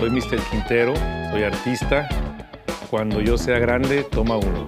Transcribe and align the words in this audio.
soy 0.00 0.08
Mr. 0.08 0.38
Quintero, 0.50 0.94
soy 1.30 1.42
artista. 1.42 2.08
Cuando 2.88 3.20
yo 3.20 3.36
sea 3.36 3.58
grande, 3.58 4.02
toma 4.02 4.38
uno. 4.38 4.66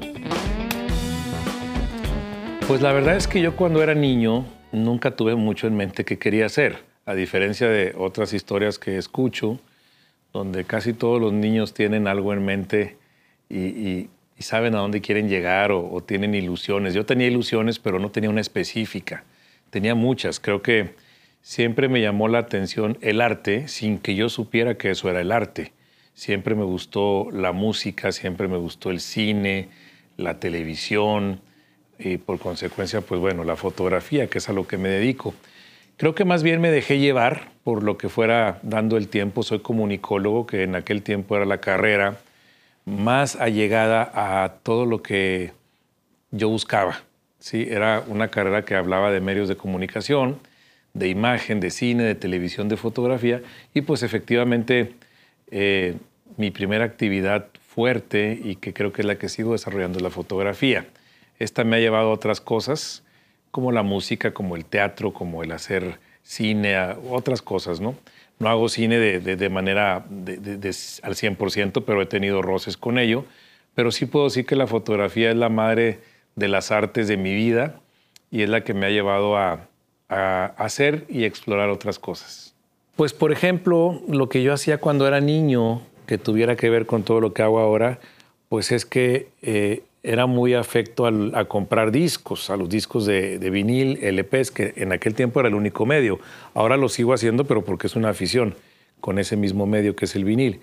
Pues 2.68 2.82
la 2.82 2.92
verdad 2.92 3.16
es 3.16 3.26
que 3.26 3.40
yo 3.40 3.56
cuando 3.56 3.82
era 3.82 3.94
niño 3.94 4.44
nunca 4.72 5.16
tuve 5.16 5.34
mucho 5.34 5.66
en 5.66 5.74
mente 5.74 6.04
qué 6.04 6.18
quería 6.18 6.44
hacer, 6.44 6.84
a 7.06 7.14
diferencia 7.14 7.66
de 7.66 7.94
otras 7.96 8.34
historias 8.34 8.78
que 8.78 8.98
escucho, 8.98 9.58
donde 10.34 10.64
casi 10.64 10.92
todos 10.92 11.18
los 11.18 11.32
niños 11.32 11.72
tienen 11.72 12.08
algo 12.08 12.34
en 12.34 12.44
mente 12.44 12.98
y, 13.48 14.10
saben 14.38 14.74
a 14.74 14.78
dónde 14.78 15.00
quieren 15.00 15.28
llegar 15.28 15.70
o, 15.70 15.88
o, 15.92 16.02
tienen 16.02 16.34
ilusiones. 16.34 16.94
Yo 16.94 17.06
tenía 17.06 17.28
ilusiones, 17.28 17.78
pero 17.78 18.00
no 18.00 18.10
tenía 18.10 18.28
una 18.28 18.40
específica. 18.40 19.22
Tenía 19.70 19.94
muchas. 19.94 20.40
Creo 20.40 20.62
que 20.62 20.96
siempre 21.42 21.88
me 21.88 22.00
llamó 22.00 22.28
la 22.28 22.38
atención 22.38 22.96
el 23.02 23.20
arte 23.20 23.68
sin 23.68 23.98
que 23.98 24.14
yo 24.14 24.28
supiera 24.28 24.76
que 24.76 24.90
eso 24.90 25.10
era 25.10 25.20
el 25.20 25.32
arte. 25.32 25.72
Siempre 26.14 26.54
me 26.54 26.64
gustó 26.64 27.28
la 27.30 27.52
música, 27.52 28.12
siempre 28.12 28.48
me 28.48 28.56
gustó 28.56 28.90
el 28.90 29.00
cine, 29.00 29.68
la 30.16 30.38
televisión 30.38 31.40
y 31.98 32.16
por 32.16 32.38
consecuencia, 32.38 33.00
pues 33.00 33.20
bueno, 33.20 33.44
la 33.44 33.56
fotografía, 33.56 34.28
que 34.28 34.38
es 34.38 34.48
a 34.48 34.52
lo 34.52 34.66
que 34.66 34.78
me 34.78 34.88
dedico. 34.88 35.34
Creo 35.96 36.14
que 36.14 36.24
más 36.24 36.42
bien 36.42 36.60
me 36.60 36.70
dejé 36.70 36.98
llevar 36.98 37.52
por 37.64 37.82
lo 37.82 37.96
que 37.96 38.08
fuera 38.08 38.58
dando 38.62 38.96
el 38.96 39.08
tiempo. 39.08 39.42
Soy 39.42 39.60
comunicólogo, 39.60 40.46
que 40.46 40.64
en 40.64 40.74
aquel 40.74 41.02
tiempo 41.02 41.36
era 41.36 41.44
la 41.44 41.58
carrera 41.58 42.18
más 42.84 43.36
allegada 43.36 44.10
a 44.14 44.54
todo 44.62 44.86
lo 44.86 45.02
que 45.02 45.52
yo 46.30 46.48
buscaba. 46.48 47.02
¿sí? 47.38 47.66
Era 47.70 48.02
una 48.08 48.28
carrera 48.28 48.64
que 48.64 48.74
hablaba 48.74 49.12
de 49.12 49.20
medios 49.20 49.48
de 49.48 49.56
comunicación, 49.56 50.40
de 50.94 51.08
imagen, 51.08 51.60
de 51.60 51.70
cine, 51.70 52.02
de 52.04 52.14
televisión, 52.14 52.68
de 52.68 52.76
fotografía, 52.76 53.42
y 53.74 53.82
pues 53.82 54.02
efectivamente 54.02 54.92
eh, 55.50 55.96
mi 56.36 56.50
primera 56.50 56.84
actividad 56.84 57.48
fuerte 57.66 58.38
y 58.42 58.56
que 58.56 58.72
creo 58.72 58.92
que 58.92 59.02
es 59.02 59.06
la 59.06 59.16
que 59.16 59.28
sigo 59.28 59.52
desarrollando 59.52 59.98
es 59.98 60.02
la 60.02 60.10
fotografía. 60.10 60.86
Esta 61.38 61.64
me 61.64 61.76
ha 61.76 61.80
llevado 61.80 62.10
a 62.10 62.12
otras 62.12 62.40
cosas, 62.40 63.02
como 63.50 63.72
la 63.72 63.82
música, 63.82 64.32
como 64.32 64.56
el 64.56 64.64
teatro, 64.64 65.12
como 65.12 65.42
el 65.42 65.52
hacer 65.52 65.98
cine, 66.22 66.76
otras 67.10 67.42
cosas, 67.42 67.80
¿no? 67.80 67.94
No 68.38 68.48
hago 68.48 68.68
cine 68.68 68.98
de, 68.98 69.48
manera 69.50 69.96
al 69.96 70.04
100%, 71.14 71.84
pero 71.86 72.02
he 72.02 72.06
tenido 72.06 72.42
roces 72.42 72.76
con 72.76 72.98
ello. 72.98 73.24
Pero 73.74 73.92
sí 73.92 74.06
puedo 74.06 74.24
decir 74.24 74.46
que 74.46 74.56
la 74.56 74.66
fotografía 74.66 75.30
es 75.30 75.36
la 75.36 75.48
madre 75.48 76.00
de 76.34 76.48
las 76.48 76.72
artes 76.72 77.08
de 77.08 77.16
mi 77.16 77.34
vida 77.34 77.80
y 78.30 78.42
es 78.42 78.48
la 78.48 78.64
que 78.64 78.74
me 78.74 78.86
ha 78.86 78.90
llevado 78.90 79.36
a, 79.36 79.68
hacer 80.12 81.06
y 81.08 81.24
explorar 81.24 81.70
otras 81.70 81.98
cosas. 81.98 82.54
Pues, 82.96 83.12
por 83.12 83.32
ejemplo, 83.32 84.02
lo 84.08 84.28
que 84.28 84.42
yo 84.42 84.52
hacía 84.52 84.78
cuando 84.78 85.06
era 85.06 85.20
niño, 85.20 85.82
que 86.06 86.18
tuviera 86.18 86.56
que 86.56 86.68
ver 86.68 86.86
con 86.86 87.02
todo 87.02 87.20
lo 87.20 87.32
que 87.32 87.42
hago 87.42 87.58
ahora, 87.58 87.98
pues 88.48 88.70
es 88.70 88.84
que 88.84 89.28
eh, 89.40 89.82
era 90.02 90.26
muy 90.26 90.54
afecto 90.54 91.06
a 91.06 91.44
comprar 91.46 91.92
discos, 91.92 92.50
a 92.50 92.56
los 92.56 92.68
discos 92.68 93.06
de, 93.06 93.38
vinil, 93.50 93.98
LPs, 94.02 94.50
que 94.50 94.74
en 94.76 94.92
aquel 94.92 95.14
tiempo 95.14 95.40
era 95.40 95.48
el 95.48 95.54
único 95.54 95.86
medio. 95.86 96.18
Ahora 96.54 96.76
lo 96.76 96.88
sigo 96.88 97.14
haciendo, 97.14 97.44
pero 97.44 97.64
porque 97.64 97.86
es 97.86 97.96
una 97.96 98.10
afición 98.10 98.54
con 99.00 99.18
ese 99.18 99.36
mismo 99.36 99.66
medio 99.66 99.96
que 99.96 100.04
es 100.04 100.14
el 100.16 100.24
vinil. 100.24 100.60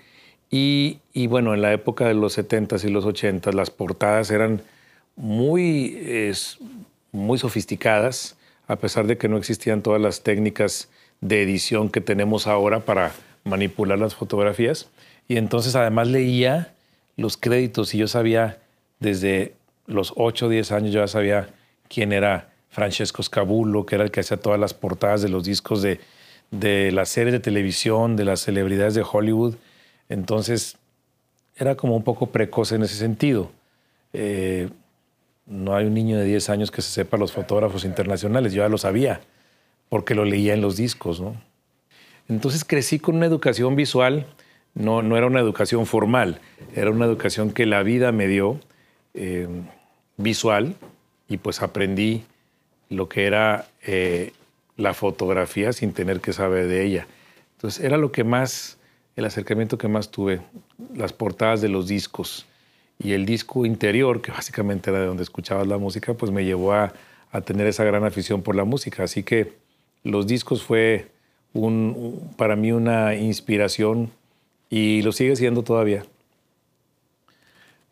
Y, 0.50 0.98
bueno, 1.28 1.54
en 1.54 1.62
la 1.62 1.72
época 1.72 2.06
de 2.06 2.14
los 2.14 2.36
70s 2.36 2.84
y 2.84 2.90
los 2.90 3.06
80s 3.06 3.52
las 3.52 3.70
portadas 3.70 4.30
eran 4.30 4.62
muy, 5.16 6.32
muy 7.12 7.38
sofisticadas, 7.38 8.36
a 8.70 8.76
pesar 8.76 9.08
de 9.08 9.18
que 9.18 9.28
no 9.28 9.36
existían 9.36 9.82
todas 9.82 10.00
las 10.00 10.22
técnicas 10.22 10.90
de 11.20 11.42
edición 11.42 11.90
que 11.90 12.00
tenemos 12.00 12.46
ahora 12.46 12.78
para 12.78 13.12
manipular 13.42 13.98
las 13.98 14.14
fotografías. 14.14 14.88
Y 15.26 15.38
entonces 15.38 15.74
además 15.74 16.06
leía 16.06 16.72
los 17.16 17.36
créditos 17.36 17.92
y 17.94 17.98
yo 17.98 18.06
sabía 18.06 18.60
desde 19.00 19.54
los 19.88 20.12
8 20.14 20.46
o 20.46 20.48
10 20.48 20.70
años 20.70 20.92
yo 20.92 21.00
ya 21.00 21.08
sabía 21.08 21.48
quién 21.88 22.12
era 22.12 22.52
Francesco 22.68 23.24
Scabulo, 23.24 23.86
que 23.86 23.96
era 23.96 24.04
el 24.04 24.12
que 24.12 24.20
hacía 24.20 24.36
todas 24.36 24.60
las 24.60 24.72
portadas 24.72 25.20
de 25.20 25.30
los 25.30 25.42
discos 25.42 25.82
de, 25.82 25.98
de 26.52 26.92
las 26.92 27.08
series 27.08 27.32
de 27.32 27.40
televisión, 27.40 28.14
de 28.14 28.24
las 28.24 28.38
celebridades 28.38 28.94
de 28.94 29.02
Hollywood. 29.02 29.56
Entonces, 30.08 30.76
era 31.56 31.74
como 31.74 31.96
un 31.96 32.04
poco 32.04 32.26
precoz 32.26 32.70
en 32.70 32.84
ese 32.84 32.94
sentido. 32.94 33.50
Eh, 34.12 34.68
no 35.50 35.74
hay 35.74 35.84
un 35.86 35.94
niño 35.94 36.16
de 36.16 36.24
10 36.24 36.48
años 36.48 36.70
que 36.70 36.80
se 36.80 36.90
sepa 36.90 37.16
los 37.16 37.32
fotógrafos 37.32 37.84
internacionales, 37.84 38.52
yo 38.52 38.62
ya 38.62 38.68
lo 38.68 38.78
sabía, 38.78 39.20
porque 39.88 40.14
lo 40.14 40.24
leía 40.24 40.54
en 40.54 40.60
los 40.60 40.76
discos. 40.76 41.20
¿no? 41.20 41.34
Entonces 42.28 42.64
crecí 42.64 43.00
con 43.00 43.16
una 43.16 43.26
educación 43.26 43.74
visual, 43.74 44.26
no, 44.74 45.02
no 45.02 45.16
era 45.16 45.26
una 45.26 45.40
educación 45.40 45.86
formal, 45.86 46.40
era 46.76 46.90
una 46.90 47.04
educación 47.04 47.50
que 47.50 47.66
la 47.66 47.82
vida 47.82 48.12
me 48.12 48.28
dio 48.28 48.60
eh, 49.14 49.48
visual 50.16 50.76
y 51.28 51.38
pues 51.38 51.62
aprendí 51.62 52.22
lo 52.88 53.08
que 53.08 53.26
era 53.26 53.66
eh, 53.82 54.32
la 54.76 54.94
fotografía 54.94 55.72
sin 55.72 55.92
tener 55.92 56.20
que 56.20 56.32
saber 56.32 56.68
de 56.68 56.84
ella. 56.86 57.08
Entonces 57.56 57.84
era 57.84 57.96
lo 57.96 58.12
que 58.12 58.22
más, 58.22 58.78
el 59.16 59.24
acercamiento 59.24 59.78
que 59.78 59.88
más 59.88 60.12
tuve, 60.12 60.40
las 60.94 61.12
portadas 61.12 61.60
de 61.60 61.68
los 61.68 61.88
discos 61.88 62.46
y 63.02 63.12
el 63.12 63.24
disco 63.26 63.64
interior, 63.64 64.20
que 64.20 64.30
básicamente 64.30 64.90
era 64.90 65.00
de 65.00 65.06
donde 65.06 65.22
escuchabas 65.22 65.66
la 65.66 65.78
música, 65.78 66.14
pues 66.14 66.30
me 66.30 66.44
llevó 66.44 66.74
a, 66.74 66.92
a 67.32 67.40
tener 67.40 67.66
esa 67.66 67.82
gran 67.84 68.04
afición 68.04 68.42
por 68.42 68.54
la 68.54 68.64
música. 68.64 69.04
Así 69.04 69.22
que 69.22 69.54
los 70.04 70.26
discos 70.26 70.62
fue 70.62 71.08
un, 71.54 72.32
para 72.36 72.56
mí 72.56 72.72
una 72.72 73.14
inspiración 73.14 74.10
y 74.68 75.02
lo 75.02 75.12
sigue 75.12 75.34
siendo 75.36 75.62
todavía. 75.62 76.04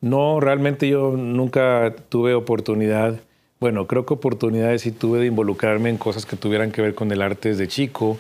No, 0.01 0.41
realmente 0.41 0.89
yo 0.89 1.13
nunca 1.17 1.95
tuve 2.09 2.35
oportunidad, 2.35 3.19
bueno, 3.59 3.89
creo 3.89 4.07
que 4.07 4.15
oportunidades 4.15 4.83
sí 4.83 4.93
tuve 4.93 5.19
de 5.19 5.27
involucrarme 5.27 5.91
en 5.91 5.97
cosas 5.97 6.25
que 6.25 6.37
tuvieran 6.37 6.71
que 6.71 6.83
ver 6.83 6.95
con 6.95 7.11
el 7.11 7.21
arte 7.21 7.49
desde 7.49 7.67
chico, 7.67 8.17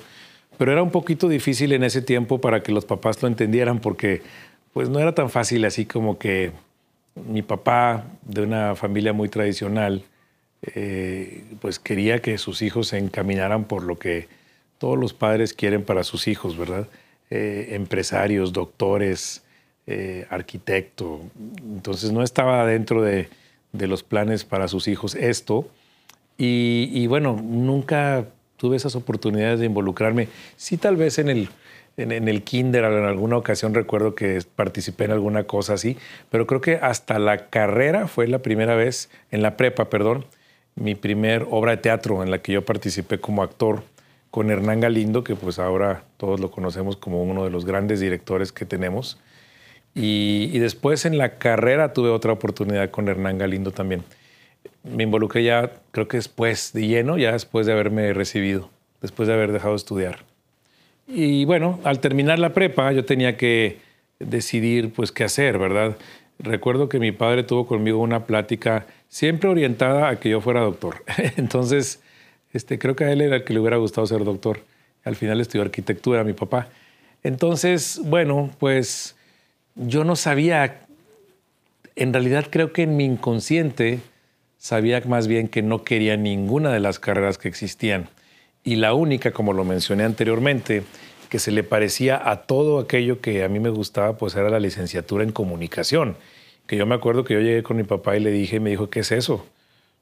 pero 0.57 0.73
era 0.73 0.83
un 0.83 0.91
poquito 0.91 1.29
difícil 1.29 1.73
en 1.73 1.85
ese 1.85 2.03
tiempo 2.03 2.41
para 2.41 2.65
que 2.65 2.73
los 2.73 2.85
papás 2.85 3.23
lo 3.23 3.29
entendieran 3.29 3.79
porque 3.79 4.23
pues 4.73 4.89
no 4.89 4.99
era 4.99 5.15
tan 5.15 5.31
fácil 5.31 5.65
así 5.65 5.87
como 5.87 6.19
que 6.19 6.51
mi 7.27 7.43
papá 7.43 8.05
de 8.23 8.43
una 8.43 8.77
familia 8.77 9.13
muy 9.13 9.29
tradicional 9.29 10.05
eh, 10.63 11.45
pues 11.61 11.79
quería 11.79 12.21
que 12.21 12.37
sus 12.37 12.63
hijos 12.63 12.89
se 12.89 12.99
encaminaran 12.99 13.65
por 13.65 13.85
lo 13.85 13.99
que 13.99 14.29
todos 14.79 14.99
los 14.99 15.13
padres 15.13 15.53
quieren 15.53 15.85
para 15.85 16.05
sus 16.05 16.29
hijos, 16.29 16.57
¿verdad? 16.57 16.89
Eh, 17.31 17.69
empresarios, 17.73 18.53
doctores, 18.53 19.43
eh, 19.87 20.27
arquitecto. 20.31 21.21
Entonces 21.63 22.13
no 22.13 22.23
estaba 22.23 22.67
dentro 22.67 23.03
de, 23.03 23.29
los 23.73 24.03
planes 24.03 24.45
para 24.45 24.67
sus 24.67 24.89
hijos 24.89 25.15
esto. 25.15 25.69
Y, 26.41 27.07
bueno, 27.09 27.41
nunca 27.43 28.27
tuve 28.57 28.77
esas 28.77 28.95
oportunidades 28.95 29.59
de 29.59 29.67
involucrarme. 29.67 30.29
Sí, 30.57 30.77
tal 30.77 30.97
vez 30.97 31.19
en 31.19 31.29
el, 31.29 31.49
en, 31.99 32.29
el 32.29 32.43
kinder, 32.43 32.85
en 32.85 33.05
alguna 33.05 33.37
ocasión 33.37 33.75
recuerdo 33.75 34.15
que 34.15 34.41
participé 34.57 35.05
en 35.05 35.11
alguna 35.13 35.45
cosa 35.45 35.75
así, 35.75 35.97
pero 36.31 36.47
creo 36.47 36.61
que 36.61 36.77
hasta 36.77 37.19
la 37.19 37.49
carrera 37.49 38.07
fue 38.07 38.29
la 38.29 38.39
primera 38.39 38.75
vez, 38.77 39.11
en 39.31 39.43
la 39.43 39.57
prepa, 39.57 39.91
perdón, 39.91 40.25
mi 40.77 40.95
primer 40.95 41.47
obra 41.51 41.73
de 41.73 41.79
teatro 41.79 42.23
en 42.23 42.31
la 42.31 42.39
que 42.39 42.53
yo 42.53 42.65
participé 42.65 43.21
como 43.21 43.43
actor 43.43 43.83
con 44.31 44.51
Hernán 44.51 44.81
Galindo, 44.81 45.25
que 45.25 45.35
pues 45.35 45.59
ahora 45.59 46.05
todos 46.17 46.41
lo 46.41 46.51
conocemos 46.51 46.97
como 46.97 47.23
uno 47.23 47.45
de 47.45 47.51
los 47.51 47.65
grandes 47.65 48.01
directores 48.01 48.53
que 48.53 48.65
tenemos. 48.65 49.19
Y, 49.95 50.57
después 50.61 51.05
en 51.07 51.19
la 51.19 51.39
carrera 51.39 51.93
tuve 51.93 52.11
otra 52.11 52.33
oportunidad 52.33 52.91
con 52.91 53.09
Hernán 53.09 53.39
Galindo 53.39 53.73
también. 53.73 54.05
Me 54.85 55.03
involucré 55.03 55.43
ya, 55.43 55.73
creo 55.91 56.07
que 56.07 56.19
después 56.19 56.73
de 56.73 56.87
lleno, 56.87 57.19
ya 57.19 57.33
después 57.33 57.67
de 57.67 57.73
haberme 57.73 58.13
recibido, 58.13 58.71
después 59.01 59.27
de 59.27 59.35
haber 59.35 59.51
dejado 59.51 59.73
de 59.73 59.79
estudiar. 59.79 60.28
Y 61.09 61.47
bueno, 61.47 61.81
al 61.85 62.01
terminar 62.01 62.39
la 62.39 62.53
prepa 62.53 62.93
yo 62.93 63.05
tenía 63.05 63.37
que 63.39 63.79
decidir 64.19 64.93
pues 64.93 65.11
qué 65.11 65.25
hacer, 65.25 65.59
¿verdad? 65.59 65.97
Recuerdo 66.39 66.89
que 66.89 66.99
mi 66.99 67.13
padre 67.13 67.43
tuvo 67.43 67.67
conmigo 67.67 67.99
una 67.99 68.27
plática 68.27 68.87
siempre 69.09 69.49
orientada 69.49 70.11
a 70.11 70.21
que 70.21 70.29
yo 70.29 70.41
fuera 70.41 70.61
doctor. 70.61 71.03
Entonces, 71.37 72.01
este, 72.53 72.79
creo 72.79 72.95
que 72.95 73.05
a 73.05 73.13
él 73.13 73.23
era 73.23 73.37
el 73.37 73.45
que 73.45 73.55
le 73.55 73.61
hubiera 73.61 73.79
gustado 73.79 74.07
ser 74.07 74.23
doctor. 74.23 74.61
Al 75.03 75.17
final 75.17 75.41
estudió 75.41 75.63
arquitectura, 75.63 76.25
mi 76.25 76.35
papá. 76.35 76.69
Entonces, 77.23 78.01
bueno, 78.05 78.51
pues 78.59 79.17
yo 79.75 80.05
no 80.05 80.15
sabía, 80.15 80.81
en 81.97 82.13
realidad 82.13 82.47
creo 82.51 82.73
que 82.73 82.83
en 82.83 82.97
mi 82.97 83.05
inconsciente 83.05 84.01
sabía 84.59 85.01
más 85.07 85.27
bien 85.27 85.49
que 85.49 85.63
no 85.63 85.85
quería 85.85 86.17
ninguna 86.17 86.71
de 86.71 86.81
las 86.81 86.99
carreras 86.99 87.39
que 87.39 87.49
existían. 87.49 88.09
Y 88.69 88.77
la 88.77 88.93
única, 88.93 89.33
como 89.33 89.55
lo 89.55 89.65
mencioné 89.65 90.05
anteriormente, 90.05 90.83
que 91.31 91.39
se 91.39 91.53
le 91.53 91.63
parecía 91.63 92.21
a 92.31 92.43
todo 92.43 92.81
aquello 92.81 93.23
que 93.23 93.43
a 93.43 93.49
mí 93.49 93.61
me 93.61 93.71
gustaba, 93.71 94.19
pues 94.19 94.37
era 94.37 94.51
la 94.51 94.61
licenciatura 94.61 95.25
en 95.25 95.33
comunicación. 95.33 96.17
Que 96.67 96.77
yo 96.77 96.85
me 96.85 96.95
acuerdo 96.95 97.25
que 97.25 97.33
yo 97.33 97.41
llegué 97.41 97.63
con 97.63 97.79
mi 97.79 97.85
papá 97.85 98.19
y 98.19 98.21
le 98.21 98.31
dije, 98.31 98.61
me 98.61 98.69
dijo, 98.69 98.91
¿qué 98.91 99.01
es 99.01 99.11
eso? 99.11 99.47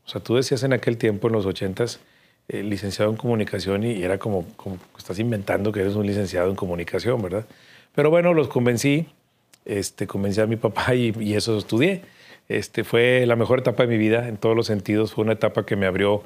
O 0.05 0.09
sea, 0.09 0.21
tú 0.21 0.35
decías 0.35 0.65
en 0.65 0.73
aquel 0.73 0.99
tiempo, 0.99 1.29
en 1.29 1.35
los 1.35 1.47
ochentas, 1.47 2.01
eh, 2.49 2.65
licenciado 2.65 3.09
en 3.09 3.17
comunicación 3.17 3.85
y 3.85 4.03
era 4.03 4.19
como, 4.19 4.45
como 4.57 4.81
estás 4.99 5.21
inventando 5.21 5.71
que 5.71 5.83
eres 5.83 5.95
un 5.95 6.05
licenciado 6.05 6.51
en 6.51 6.57
comunicación, 6.57 7.23
¿verdad? 7.23 7.47
Pero 7.95 8.11
bueno, 8.11 8.35
los 8.35 8.49
convencí, 8.49 9.07
este, 9.65 10.09
convencí 10.09 10.41
a 10.41 10.47
mi 10.49 10.57
papá 10.57 10.93
y, 10.97 11.15
y 11.21 11.35
eso 11.35 11.57
estudié. 11.57 12.03
Este, 12.49 12.83
fue 12.83 13.27
la 13.27 13.37
mejor 13.37 13.61
etapa 13.61 13.85
de 13.85 13.91
mi 13.91 13.97
vida 13.97 14.27
en 14.27 14.39
todos 14.39 14.57
los 14.57 14.67
sentidos. 14.67 15.13
Fue 15.13 15.23
una 15.23 15.35
etapa 15.35 15.65
que 15.65 15.77
me 15.77 15.87
abrió 15.87 16.25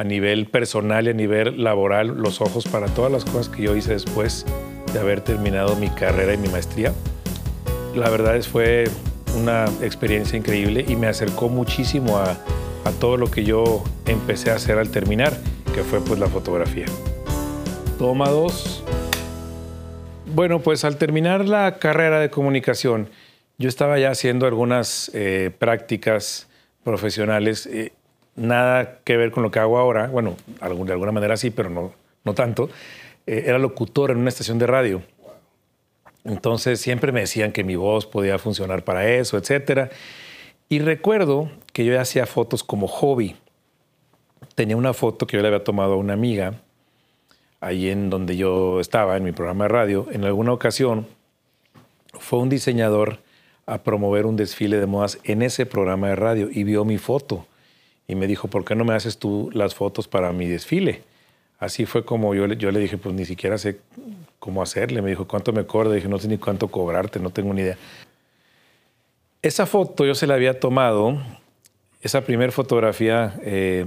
a 0.00 0.04
nivel 0.04 0.46
personal 0.46 1.06
y 1.08 1.10
a 1.10 1.12
nivel 1.12 1.62
laboral 1.62 2.16
los 2.16 2.40
ojos 2.40 2.66
para 2.66 2.86
todas 2.86 3.12
las 3.12 3.26
cosas 3.26 3.50
que 3.50 3.64
yo 3.64 3.76
hice 3.76 3.92
después 3.92 4.46
de 4.94 4.98
haber 4.98 5.20
terminado 5.20 5.76
mi 5.76 5.90
carrera 5.90 6.32
y 6.32 6.38
mi 6.38 6.48
maestría. 6.48 6.94
La 7.94 8.08
verdad 8.08 8.34
es 8.34 8.48
fue 8.48 8.84
una 9.36 9.66
experiencia 9.82 10.38
increíble 10.38 10.86
y 10.88 10.96
me 10.96 11.06
acercó 11.06 11.50
muchísimo 11.50 12.16
a, 12.16 12.30
a 12.30 12.90
todo 12.98 13.18
lo 13.18 13.30
que 13.30 13.44
yo 13.44 13.84
empecé 14.06 14.50
a 14.50 14.54
hacer 14.54 14.78
al 14.78 14.90
terminar, 14.90 15.36
que 15.74 15.82
fue 15.82 16.00
pues 16.00 16.18
la 16.18 16.28
fotografía. 16.28 16.86
Toma 17.98 18.30
dos. 18.30 18.82
Bueno, 20.34 20.60
pues 20.60 20.86
al 20.86 20.96
terminar 20.96 21.46
la 21.46 21.76
carrera 21.78 22.20
de 22.20 22.30
comunicación, 22.30 23.10
yo 23.58 23.68
estaba 23.68 23.98
ya 23.98 24.12
haciendo 24.12 24.46
algunas 24.46 25.10
eh, 25.12 25.50
prácticas 25.58 26.48
profesionales, 26.84 27.66
eh, 27.66 27.92
nada 28.36 28.98
que 29.04 29.16
ver 29.16 29.30
con 29.30 29.42
lo 29.42 29.50
que 29.50 29.58
hago 29.58 29.78
ahora, 29.78 30.08
bueno, 30.08 30.36
de 30.60 30.92
alguna 30.92 31.12
manera 31.12 31.36
sí, 31.36 31.50
pero 31.50 31.92
no, 32.24 32.34
tanto. 32.34 32.70
Eh, 33.26 33.44
era 33.46 33.58
locutor 33.58 34.10
en 34.10 34.18
una 34.18 34.28
estación 34.28 34.58
de 34.58 34.66
radio. 34.66 35.02
Entonces 36.24 36.80
siempre 36.80 37.12
me 37.12 37.20
decían 37.20 37.52
que 37.52 37.64
mi 37.64 37.76
voz 37.76 38.06
podía 38.06 38.38
funcionar 38.38 38.84
para 38.84 39.08
eso, 39.08 39.38
etcétera. 39.38 39.90
Y 40.68 40.78
recuerdo 40.78 41.50
que 41.72 41.84
yo 41.84 41.98
hacía 42.00 42.26
fotos 42.26 42.62
como 42.62 42.86
hobby. 42.86 43.36
Tenía 44.54 44.76
una 44.76 44.92
foto 44.92 45.26
que 45.26 45.36
yo 45.36 45.42
le 45.42 45.48
había 45.48 45.64
tomado 45.64 45.94
a 45.94 45.96
una 45.96 46.12
amiga 46.12 46.54
ahí 47.60 47.88
en 47.88 48.10
donde 48.10 48.36
yo 48.36 48.80
estaba, 48.80 49.16
en 49.16 49.24
mi 49.24 49.32
programa 49.32 49.64
de 49.64 49.68
radio. 49.68 50.06
En 50.12 50.24
alguna 50.24 50.52
ocasión 50.52 51.06
fue 52.18 52.38
un 52.38 52.48
diseñador 52.48 53.18
a 53.66 53.78
promover 53.78 54.26
un 54.26 54.36
desfile 54.36 54.78
de 54.78 54.86
modas 54.86 55.18
en 55.24 55.42
ese 55.42 55.66
programa 55.66 56.08
de 56.08 56.16
radio 56.16 56.48
y 56.50 56.64
vio 56.64 56.84
mi 56.84 56.98
foto 56.98 57.46
y 58.10 58.16
me 58.16 58.26
dijo, 58.26 58.48
¿por 58.48 58.64
qué 58.64 58.74
no 58.74 58.84
me 58.84 58.92
haces 58.94 59.18
tú 59.18 59.50
las 59.52 59.76
fotos 59.76 60.08
para 60.08 60.32
mi 60.32 60.48
desfile? 60.48 61.04
Así 61.60 61.86
fue 61.86 62.04
como 62.04 62.34
yo, 62.34 62.44
yo 62.48 62.72
le 62.72 62.80
dije, 62.80 62.98
pues 62.98 63.14
ni 63.14 63.24
siquiera 63.24 63.56
sé 63.56 63.78
cómo 64.40 64.62
hacerle. 64.62 65.00
Me 65.00 65.10
dijo, 65.10 65.28
¿cuánto 65.28 65.52
me 65.52 65.64
cobra? 65.64 65.92
Dije, 65.92 66.08
no 66.08 66.18
sé 66.18 66.26
ni 66.26 66.36
cuánto 66.36 66.66
cobrarte, 66.66 67.20
no 67.20 67.30
tengo 67.30 67.54
ni 67.54 67.60
idea. 67.62 67.78
Esa 69.42 69.64
foto 69.64 70.04
yo 70.04 70.16
se 70.16 70.26
la 70.26 70.34
había 70.34 70.58
tomado, 70.58 71.22
esa 72.00 72.22
primera 72.22 72.50
fotografía 72.50 73.38
eh, 73.44 73.86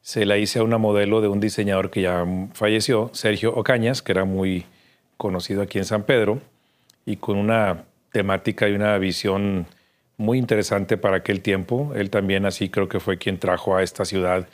se 0.00 0.24
la 0.24 0.38
hice 0.38 0.60
a 0.60 0.62
una 0.62 0.78
modelo 0.78 1.20
de 1.20 1.28
un 1.28 1.38
diseñador 1.38 1.90
que 1.90 2.00
ya 2.00 2.24
falleció, 2.54 3.10
Sergio 3.12 3.54
Ocañas, 3.54 4.00
que 4.00 4.12
era 4.12 4.24
muy 4.24 4.64
conocido 5.18 5.60
aquí 5.60 5.76
en 5.76 5.84
San 5.84 6.04
Pedro, 6.04 6.40
y 7.04 7.16
con 7.16 7.36
una 7.36 7.84
temática 8.10 8.70
y 8.70 8.72
una 8.72 8.96
visión 8.96 9.66
muy 10.16 10.38
interesante 10.38 10.96
para 10.96 11.18
aquel 11.18 11.40
tiempo. 11.40 11.92
Él 11.94 12.10
también 12.10 12.46
así 12.46 12.68
creo 12.68 12.88
que 12.88 13.00
fue 13.00 13.18
quien 13.18 13.38
trajo 13.38 13.76
a 13.76 13.82
esta 13.82 14.04
ciudad 14.04 14.48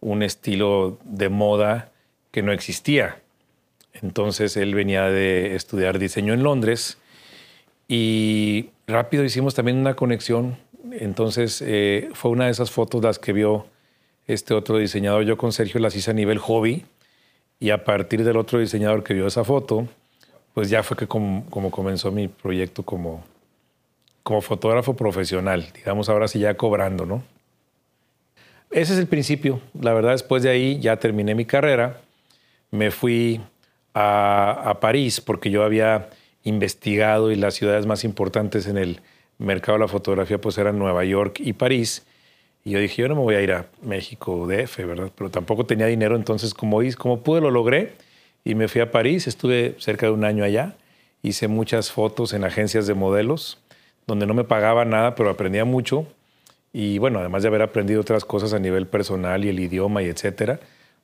un 0.00 0.22
estilo 0.22 0.98
de 1.04 1.28
moda 1.28 1.90
que 2.30 2.42
no 2.42 2.52
existía. 2.52 3.20
Entonces 3.92 4.56
él 4.56 4.74
venía 4.74 5.04
de 5.04 5.54
estudiar 5.54 5.98
diseño 5.98 6.34
en 6.34 6.42
Londres 6.42 6.98
y 7.88 8.70
rápido 8.86 9.24
hicimos 9.24 9.54
también 9.54 9.78
una 9.78 9.94
conexión. 9.94 10.56
Entonces 10.92 11.62
eh, 11.66 12.10
fue 12.12 12.30
una 12.30 12.46
de 12.46 12.50
esas 12.50 12.70
fotos 12.70 13.02
las 13.02 13.18
que 13.18 13.32
vio 13.32 13.66
este 14.26 14.54
otro 14.54 14.78
diseñador. 14.78 15.24
Yo 15.24 15.36
con 15.36 15.52
Sergio 15.52 15.80
las 15.80 15.96
hice 15.96 16.10
a 16.10 16.14
nivel 16.14 16.38
hobby 16.38 16.84
y 17.58 17.70
a 17.70 17.84
partir 17.84 18.24
del 18.24 18.36
otro 18.36 18.60
diseñador 18.60 19.02
que 19.02 19.14
vio 19.14 19.26
esa 19.26 19.42
foto, 19.42 19.88
pues 20.54 20.70
ya 20.70 20.82
fue 20.82 20.96
que 20.96 21.06
como, 21.06 21.44
comenzó 21.70 22.12
mi 22.12 22.28
proyecto 22.28 22.84
como, 22.84 23.24
como 24.28 24.42
fotógrafo 24.42 24.94
profesional, 24.94 25.68
digamos 25.74 26.10
ahora 26.10 26.28
sí 26.28 26.38
ya 26.38 26.54
cobrando, 26.54 27.06
¿no? 27.06 27.22
Ese 28.70 28.92
es 28.92 28.98
el 28.98 29.06
principio. 29.06 29.62
La 29.80 29.94
verdad, 29.94 30.10
después 30.10 30.42
de 30.42 30.50
ahí 30.50 30.78
ya 30.80 30.98
terminé 30.98 31.34
mi 31.34 31.46
carrera. 31.46 32.02
Me 32.70 32.90
fui 32.90 33.40
a, 33.94 34.50
a 34.66 34.80
París 34.80 35.22
porque 35.22 35.50
yo 35.50 35.62
había 35.62 36.10
investigado 36.44 37.30
y 37.30 37.36
las 37.36 37.54
ciudades 37.54 37.86
más 37.86 38.04
importantes 38.04 38.66
en 38.66 38.76
el 38.76 39.00
mercado 39.38 39.78
de 39.78 39.84
la 39.84 39.88
fotografía 39.88 40.38
pues 40.38 40.58
eran 40.58 40.78
Nueva 40.78 41.06
York 41.06 41.40
y 41.40 41.54
París. 41.54 42.04
Y 42.66 42.72
yo 42.72 42.80
dije, 42.80 43.00
yo 43.00 43.08
no 43.08 43.14
me 43.14 43.22
voy 43.22 43.36
a 43.36 43.40
ir 43.40 43.52
a 43.52 43.64
México 43.80 44.46
DF, 44.46 44.76
¿verdad? 44.84 45.10
Pero 45.16 45.30
tampoco 45.30 45.64
tenía 45.64 45.86
dinero, 45.86 46.16
entonces 46.16 46.52
como, 46.52 46.80
como 46.98 47.22
pude 47.22 47.40
lo 47.40 47.50
logré 47.50 47.94
y 48.44 48.54
me 48.54 48.68
fui 48.68 48.82
a 48.82 48.90
París, 48.90 49.26
estuve 49.26 49.74
cerca 49.78 50.04
de 50.04 50.12
un 50.12 50.24
año 50.24 50.44
allá, 50.44 50.76
hice 51.22 51.48
muchas 51.48 51.90
fotos 51.90 52.34
en 52.34 52.44
agencias 52.44 52.86
de 52.86 52.92
modelos, 52.92 53.58
donde 54.08 54.26
no 54.26 54.34
me 54.34 54.42
pagaba 54.42 54.84
nada, 54.84 55.14
pero 55.14 55.30
aprendía 55.30 55.64
mucho. 55.64 56.04
Y 56.72 56.98
bueno, 56.98 57.20
además 57.20 57.42
de 57.42 57.48
haber 57.48 57.62
aprendido 57.62 58.00
otras 58.00 58.24
cosas 58.24 58.52
a 58.52 58.58
nivel 58.58 58.88
personal 58.88 59.44
y 59.44 59.50
el 59.50 59.60
idioma 59.60 60.02
y 60.02 60.06
etcétera, 60.06 60.58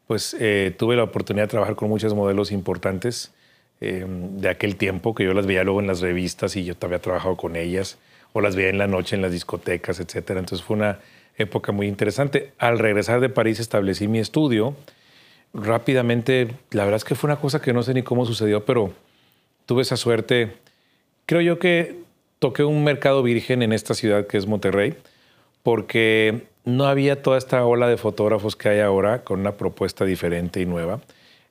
pues 0.09 0.37
eh, 0.41 0.75
tuve 0.77 0.97
la 0.97 1.05
oportunidad 1.05 1.45
de 1.45 1.51
trabajar 1.51 1.77
con 1.77 1.89
muchos 1.89 2.13
modelos 2.15 2.51
importantes 2.51 3.33
Em, 3.81 4.39
de 4.39 4.49
aquel 4.49 4.77
tiempo, 4.77 5.15
que 5.15 5.25
yo 5.25 5.35
las 5.35 5.47
veía 5.47 5.65
luego 5.65 5.81
en 5.81 5.87
las 5.87 6.01
revistas 6.01 6.57
y 6.57 6.65
yo 6.65 6.75
había 6.81 7.01
trabajado 7.01 7.37
con 7.37 7.57
ellas, 7.57 7.99
o 8.33 8.41
las 8.41 8.57
veía 8.57 8.71
en 8.71 8.79
la 8.79 8.87
noche 8.87 9.17
en 9.17 9.23
las 9.23 9.33
discotecas, 9.33 10.01
etc. 10.01 10.31
Entonces 10.31 10.63
fue 10.63 10.77
una 10.77 11.01
época 11.37 11.73
muy 11.73 11.87
interesante. 11.89 12.53
Al 12.59 12.79
regresar 12.79 13.21
de 13.21 13.29
París 13.29 13.61
establecí 13.61 14.09
mi 14.09 14.21
estudio. 14.21 14.75
Rápidamente, 15.53 16.55
la 16.71 16.85
verdad 16.85 16.97
es 16.97 17.05
que 17.05 17.15
fue 17.15 17.29
una 17.29 17.41
cosa 17.41 17.61
que 17.61 17.73
no 17.73 17.83
sé 17.83 17.95
ni 17.95 18.03
cómo 18.03 18.25
sucedió, 18.25 18.65
pero 18.65 18.93
tuve 19.67 19.83
esa 19.83 19.97
suerte. 19.97 20.53
Creo 21.27 21.43
yo 21.43 21.59
que 21.59 22.04
toqué 22.45 22.65
un 22.65 22.85
mercado 22.85 23.23
virgen 23.23 23.63
en 23.63 23.73
esta 23.73 23.95
ciudad 23.95 24.27
que 24.27 24.37
es 24.37 24.47
Monterrey, 24.47 24.95
porque 25.63 26.45
no 26.65 26.85
había 26.85 27.23
toda 27.23 27.39
esta 27.39 27.65
ola 27.65 27.89
de 27.89 27.97
fotógrafos 27.97 28.55
que 28.55 28.69
hay 28.69 28.81
ahora 28.81 29.25
con 29.25 29.41
una 29.41 29.53
propuesta 29.53 30.05
diferente 30.05 30.61
y 30.61 30.67
nueva 30.67 31.01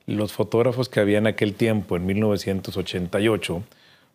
los 0.06 0.34
fotógrafos 0.34 0.90
que 0.90 1.00
había 1.00 1.18
en 1.18 1.28
aquel 1.28 1.54
tiempo, 1.54 1.96
en 1.96 2.06
1988, 2.06 3.64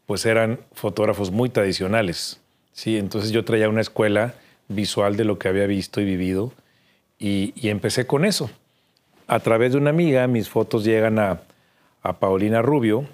pues 0.07 0.27
eran 0.27 0.61
fotógrafos 0.73 1.31
muy 1.31 1.49
tradicionales. 1.49 2.41
¿sí? 2.73 2.99
Entonces 2.99 3.31
yo 3.31 3.45
traía 3.45 3.69
una 3.69 3.81
escuela 3.81 4.35
visual 4.69 5.17
de 5.17 5.25
lo 5.25 5.39
que 5.39 5.49
había 5.49 5.67
visto 5.67 6.01
y 6.01 6.05
vivido 6.05 6.53
y, 7.19 7.53
empecé 7.69 8.07
con 8.07 8.25
eso. 8.25 8.51
A 9.27 9.41
través 9.41 9.73
de 9.73 9.79
una 9.79 9.91
amiga, 9.91 10.27
mis 10.27 10.49
fotos 10.49 10.85
llegan 10.85 11.19
a, 11.19 11.43
Paulina 12.21 12.63
Rubio 12.63 13.05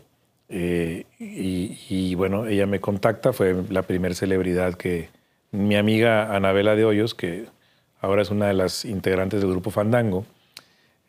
eh, 0.56 1.04
y, 1.18 2.14
bueno, 2.14 2.46
ella 2.46 2.66
me 2.66 2.80
contacta, 2.80 3.32
fue 3.32 3.56
la 3.70 3.82
primera 3.82 4.14
celebridad 4.14 4.74
que 4.74 5.08
mi 5.50 5.74
amiga 5.74 6.36
Anabela 6.36 6.76
de 6.76 6.84
Hoyos, 6.84 7.12
que 7.16 7.46
ahora 8.00 8.22
es 8.22 8.30
una 8.30 8.46
de 8.46 8.54
las 8.54 8.84
integrantes 8.84 9.40
del 9.40 9.50
grupo 9.50 9.72
Fandango, 9.72 10.24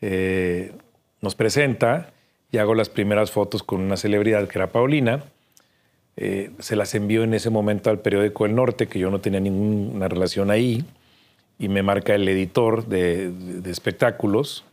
eh, 0.00 0.72
nos 1.20 1.36
presenta 1.36 2.10
y 2.50 2.58
hago 2.58 2.74
las 2.74 2.88
primeras 2.88 3.30
fotos 3.30 3.62
con 3.62 3.80
una 3.82 3.96
celebridad 3.96 4.48
que 4.48 4.58
era 4.58 4.72
Paulina. 4.72 5.22
Eh, 6.16 6.50
se 6.58 6.74
las 6.74 6.96
envío 6.96 7.22
en 7.22 7.32
ese 7.32 7.50
momento 7.50 7.90
al 7.90 8.00
periódico 8.00 8.46
El 8.46 8.56
Norte, 8.56 8.88
que 8.88 8.98
yo 8.98 9.12
no 9.12 9.20
tenía 9.20 9.38
ninguna 9.38 10.08
relación 10.08 10.50
ahí, 10.50 10.84
y 11.56 11.68
me 11.68 11.84
marca 11.84 12.16
el 12.16 12.26
editor 12.26 12.86
de, 12.86 13.32
espectáculos, 13.64 14.64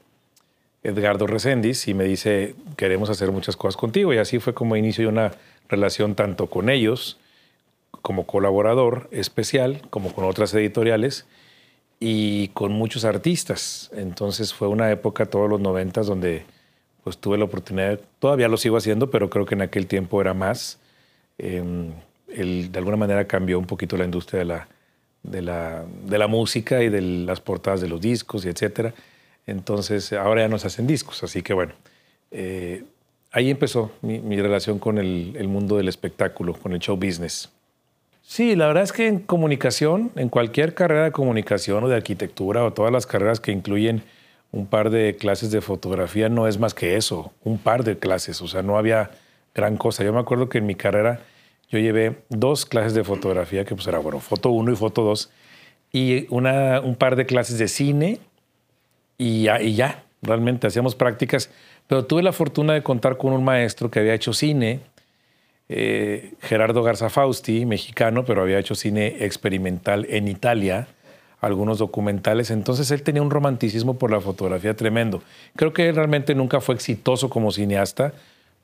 Edgardo 0.84 1.28
Reséndiz, 1.28 1.88
y 1.88 1.94
me 1.94 2.04
dice, 2.04 2.56
queremos 2.75 3.10
hacer 3.10 3.32
muchas 3.32 3.56
cosas 3.56 3.78
contigo. 3.78 4.13
Y 4.13 4.18
así 4.18 4.40
fue 4.40 4.54
como 4.54 4.75
inicio 4.75 5.10
una 5.10 5.32
relación 5.70 6.16
tanto 6.16 6.48
con 6.48 6.70
ellos 6.70 7.18
como 8.02 8.25
colaborador 8.25 9.08
especial, 9.12 9.82
como 9.90 10.13
con 10.13 10.25
otras 10.25 10.54
editoriales, 10.54 11.25
y 12.00 12.50
con 12.50 12.74
muchos 12.74 13.06
artistas. 13.06 13.90
Entonces 13.96 14.54
fue 14.54 14.68
una 14.68 14.92
época, 14.92 15.25
todos 15.25 15.50
los 15.50 15.62
noventas, 15.62 16.06
donde 16.06 16.44
pues 17.04 17.18
tuve 17.18 17.38
la 17.38 17.46
oportunidad, 17.46 18.00
todavía 18.20 18.50
lo 18.50 18.58
sigo 18.58 18.75
haciendo, 18.75 19.10
pero 19.10 19.30
creo 19.30 19.46
que 19.46 19.56
en 19.56 19.62
aquel 19.62 19.88
tiempo 19.88 20.20
era 20.20 20.34
más. 20.34 20.80
Em, 21.38 21.92
de 22.28 22.78
alguna 22.78 22.98
manera 22.98 23.25
cambió 23.25 23.58
un 23.58 23.66
poquito 23.66 23.96
la 23.96 24.04
industria 24.04 24.40
de 24.40 24.46
la, 24.46 24.68
de 25.24 25.42
la, 25.42 25.86
de 26.06 26.18
la 26.18 26.28
música 26.28 26.84
y 26.84 26.90
de 26.90 27.02
las 27.02 27.40
portadas 27.40 27.80
de 27.80 27.88
los 27.88 28.02
discos 28.02 28.46
y 28.46 28.50
etcétera. 28.50 28.94
Entonces 29.48 30.14
ahora 30.14 30.42
ya 30.42 30.48
nos 30.48 30.66
hacen 30.66 30.88
discos, 30.88 31.24
así 31.24 31.42
que 31.42 31.54
bueno. 31.54 31.74
Eh, 32.32 32.84
ahí 33.32 33.50
empezó 33.50 33.92
mi, 34.02 34.42
relación 34.42 34.80
con 34.80 34.98
el, 34.98 35.36
el, 35.38 35.48
mundo 35.48 35.78
del 35.78 35.88
espectáculo, 35.88 36.54
con 36.54 36.74
el 36.74 36.80
show 36.80 36.96
business. 36.96 37.50
Sí, 38.22 38.56
la 38.56 38.68
verdad 38.68 38.84
es 38.84 38.94
que 38.94 39.08
en 39.08 39.20
comunicación, 39.20 40.12
en 40.16 40.30
cualquier 40.30 40.74
carrera 40.74 41.04
de 41.06 41.12
comunicación 41.12 41.84
o 41.84 41.90
de 41.90 41.96
arquitectura 41.96 42.64
o 42.64 42.72
todas 42.72 42.92
las 42.92 43.06
carreras 43.06 43.40
que 43.40 43.52
incluyen 43.52 44.04
un 44.52 44.68
par 44.68 44.92
de 44.92 45.18
clases 45.18 45.52
de 45.52 45.62
fotografía, 45.62 46.30
no 46.30 46.48
es 46.48 46.60
más 46.60 46.74
que 46.74 46.96
eso, 46.96 47.34
un 47.44 47.58
par 47.58 47.84
de 47.84 47.98
clases, 47.98 48.42
o 48.42 48.48
sea, 48.48 48.62
no 48.62 48.78
había 48.78 49.12
gran 49.54 49.78
cosa. 49.78 50.04
Yo 50.04 50.14
me 50.14 50.20
acuerdo 50.20 50.48
que 50.48 50.60
en 50.60 50.68
mi 50.68 50.76
carrera 50.76 51.22
yo 51.70 51.80
llevé 51.80 52.18
dos 52.30 52.66
clases 52.66 52.94
de 52.94 53.04
fotografía, 53.04 53.66
que 53.66 53.76
pues 53.76 53.88
era, 53.88 53.98
bueno, 53.98 54.20
foto 54.20 54.52
1 54.52 54.72
y 54.72 54.76
foto 54.76 55.02
2, 55.04 55.32
y 55.92 56.28
una, 56.30 56.82
un 56.82 56.96
par 56.96 57.16
de 57.16 57.26
clases 57.26 57.58
de 57.58 57.68
cine, 57.68 58.20
y 59.24 59.75
ya, 59.75 60.03
realmente 60.24 60.68
hacíamos 60.68 60.96
prácticas, 60.96 61.50
pero 61.88 62.06
tuve 62.06 62.24
la 62.24 62.32
fortuna 62.32 62.74
de 62.74 62.82
contar 62.82 63.18
con 63.18 63.34
un 63.34 63.44
maestro 63.44 63.92
que 63.92 64.00
había 64.00 64.13
hecho 64.13 64.34
cine, 64.34 64.80
eh, 65.70 66.34
Gerardo 66.42 66.84
Garza 66.84 67.10
Fausti, 67.10 67.65
mexicano, 67.65 68.25
pero 68.25 68.42
había 68.42 68.60
hecho 68.60 68.75
cine 68.75 69.18
experimental 69.20 70.06
en 70.10 70.27
Italia, 70.27 70.88
algunos 71.42 71.77
documentales, 71.77 72.51
entonces 72.51 72.89
él 72.92 73.03
tenía 73.03 73.22
un 73.22 73.30
romanticismo 73.30 73.96
por 73.96 74.12
la 74.12 74.22
fotografía 74.22 74.75
tremendo. 74.75 75.22
Creo 75.58 75.74
que 75.74 75.89
él 75.89 75.96
realmente 75.96 76.36
nunca 76.36 76.62
fue 76.62 76.75
exitoso 76.75 77.30
como 77.30 77.51
cineasta, 77.51 78.13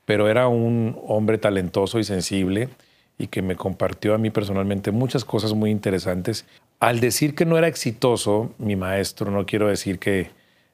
pero 0.06 0.28
era 0.30 0.48
un 0.48 0.98
hombre 1.06 1.36
talentoso 1.36 1.98
y 1.98 2.04
sensible 2.04 2.70
y 3.18 3.26
que 3.26 3.42
me 3.42 3.54
compartió 3.54 4.14
a 4.14 4.18
mí 4.18 4.30
personalmente 4.30 4.92
muchas 4.92 5.26
cosas 5.26 5.52
muy 5.52 5.70
interesantes. 5.70 6.46
Al 6.80 7.00
decir 7.00 7.34
que 7.34 7.44
no 7.44 7.58
era 7.58 7.68
exitoso, 7.68 8.54
mi 8.56 8.76
maestro, 8.76 9.30
no 9.30 9.44
quiero 9.44 9.68
decir 9.68 9.98
que 9.98 10.30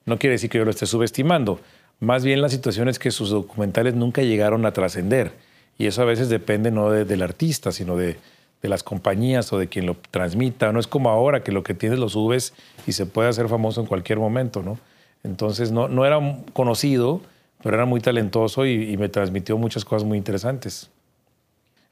no 0.07 0.19
quiere 0.19 0.35
decir 0.35 0.49
que 0.49 0.59
yo 0.59 0.65
lo 0.65 0.71
esté 0.71 0.87
subestimando. 0.87 1.61
Más 2.01 2.25
bien 2.25 2.41
la 2.41 2.49
situación 2.49 2.89
es 2.89 2.99
que 2.99 3.11
sus 3.11 3.31
documentales 3.31 3.95
nunca 3.95 4.23
llegaron 4.23 4.65
a 4.65 4.73
trascender. 4.73 5.33
Y 5.79 5.87
eso 5.87 6.03
a 6.03 6.07
veces 6.07 6.29
depende 6.29 6.71
no 6.71 6.91
del 6.91 7.23
artista, 7.23 7.73
sino 7.73 7.97
de, 7.97 8.17
las 8.63 8.83
compañías 8.83 9.53
o 9.53 9.59
de 9.59 9.69
quien 9.69 9.87
lo 9.87 9.97
transmita. 10.11 10.73
No 10.73 10.81
es 10.81 10.89
como 10.89 11.11
ahora 11.11 11.45
que 11.45 11.53
lo 11.53 11.63
que 11.63 11.75
tienes 11.75 12.01
lo 12.01 12.09
subes 12.09 12.53
y 12.85 12.93
se 12.93 13.07
puede 13.07 13.29
hacer 13.29 13.49
famoso 13.49 13.81
en 13.81 13.87
cualquier 13.87 14.19
momento, 14.19 14.61
¿no? 14.61 14.79
Entonces 15.23 15.71
no, 15.71 16.05
era 16.05 16.19
conocido, 16.53 17.21
pero 17.63 17.77
era 17.77 17.85
muy 17.85 18.01
talentoso 18.01 18.67
y 18.67 18.97
me 18.97 19.09
transmitió 19.09 19.57
muchas 19.57 19.85
cosas 19.85 20.07
muy 20.07 20.19
interesantes. 20.19 20.91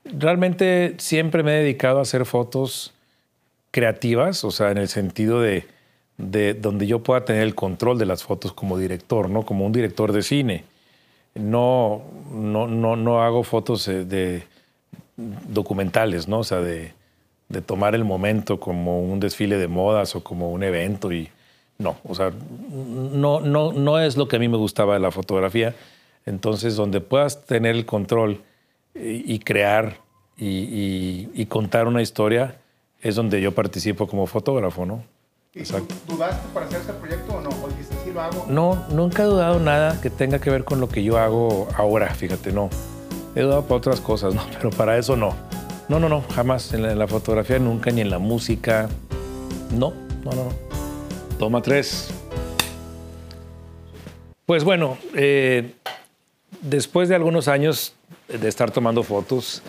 Realmente 0.05 0.95
siempre 0.99 1.43
me 1.43 1.53
he 1.53 1.63
dedicado 1.63 2.01
a 2.01 2.03
hacer 2.03 2.27
fotos 2.27 2.93
creativas, 3.71 4.45
o 4.45 4.51
sea, 4.51 4.71
en 4.71 4.79
el 4.79 4.89
sentido 4.89 5.41
de 5.41 5.67
de 6.17 6.55
donde 6.55 6.87
yo 6.87 7.01
pueda 7.01 7.25
tener 7.25 7.43
el 7.43 7.55
control 7.55 7.99
de 7.99 8.07
las 8.07 8.23
fotos 8.23 8.53
como 8.53 8.79
director, 8.79 9.29
¿no? 9.29 9.45
Como 9.45 9.67
un 9.67 9.73
director 9.73 10.13
de 10.13 10.23
cine. 10.23 10.65
No, 11.35 12.03
no, 12.31 12.69
no, 12.69 12.97
no 12.97 13.23
hago 13.23 13.43
fotos 13.43 13.89
eh, 13.89 14.05
de 14.05 14.45
documentales, 15.17 16.29
¿no? 16.29 16.41
O 16.41 16.45
sea, 16.45 16.61
de, 16.61 16.93
de, 17.49 17.63
tomar 17.63 17.95
el 17.95 18.05
momento 18.05 18.61
como 18.61 19.01
un 19.01 19.19
desfile 19.19 19.59
de 19.59 19.67
modas 19.67 20.15
o 20.15 20.23
como 20.23 20.53
un 20.53 20.63
evento 20.63 21.13
y 21.13 21.29
no, 21.79 21.97
o 22.05 22.15
sea, 22.15 22.33
no, 22.71 23.41
no, 23.41 23.73
no 23.73 23.99
es 23.99 24.17
lo 24.17 24.29
que 24.29 24.37
a 24.37 24.39
mí 24.39 24.49
me 24.49 24.57
gustaba 24.57 24.95
de 24.95 25.01
la 25.01 25.11
fotografía. 25.11 25.75
Entonces, 26.25 26.77
donde 26.77 27.01
puedas 27.01 27.45
tener 27.47 27.75
el 27.75 27.85
control 27.85 28.43
y, 28.95 29.41
crear 29.41 29.99
y, 30.39 31.29
y 31.35 31.47
contar 31.47 31.87
una 31.89 32.01
historia, 32.01 32.57
es 33.03 33.17
donde 33.17 33.41
yo 33.41 33.53
participo 33.53 34.07
como 34.07 34.27
fotógrafo, 34.27 34.87
¿no? 34.87 35.03
Exacto. 35.55 35.95
¿Dudaste 36.09 36.49
para 36.53 36.67
hacer 36.67 36.81
este 36.81 36.93
proyecto 36.95 37.35
o 37.35 37.41
no? 37.41 37.49
¿O 37.63 37.69
dijiste, 37.69 37.95
sí 38.05 38.11
lo 38.13 38.21
hago? 38.21 38.47
No, 38.49 38.87
nunca 38.91 39.23
he 39.23 39.27
dudado 39.27 39.61
nada 39.61 40.01
que 40.01 40.11
tenga 40.11 40.41
que 40.41 40.51
ver 40.51 40.65
con 40.65 40.81
lo 40.81 40.89
que 40.89 41.05
yo 41.05 41.17
hago 41.17 41.69
ahora, 41.77 42.13
fíjate, 42.13 42.53
no. 42.53 42.71
He 43.37 43.43
dudado 43.43 43.63
para 43.63 43.77
otras 43.77 44.01
cosas, 44.01 44.35
¿no? 44.35 44.45
Pero 44.57 44.71
para 44.71 44.99
eso 44.99 45.17
no. 45.17 45.37
No, 45.89 46.01
no, 46.01 46.09
no, 46.09 46.23
jamás. 46.35 46.73
En 46.73 46.99
la, 46.99 47.07
fotografía 47.07 47.59
nunca, 47.61 47.93
ni 47.93 48.01
en 48.01 48.11
la 48.11 48.19
música. 48.19 48.89
No, 49.71 49.93
no, 50.25 50.33
no, 50.33 50.45
no. 50.45 50.53
Toma 51.39 51.63
tres. 51.63 52.11
Pues 54.47 54.65
bueno, 54.65 54.99
eh, 55.15 55.73
después 56.63 57.09
de 57.09 57.15
algunos 57.15 57.47
años 57.47 57.95
de 58.29 58.49
estar 58.49 58.73
tomando 58.73 59.05
fotos, 59.05 59.63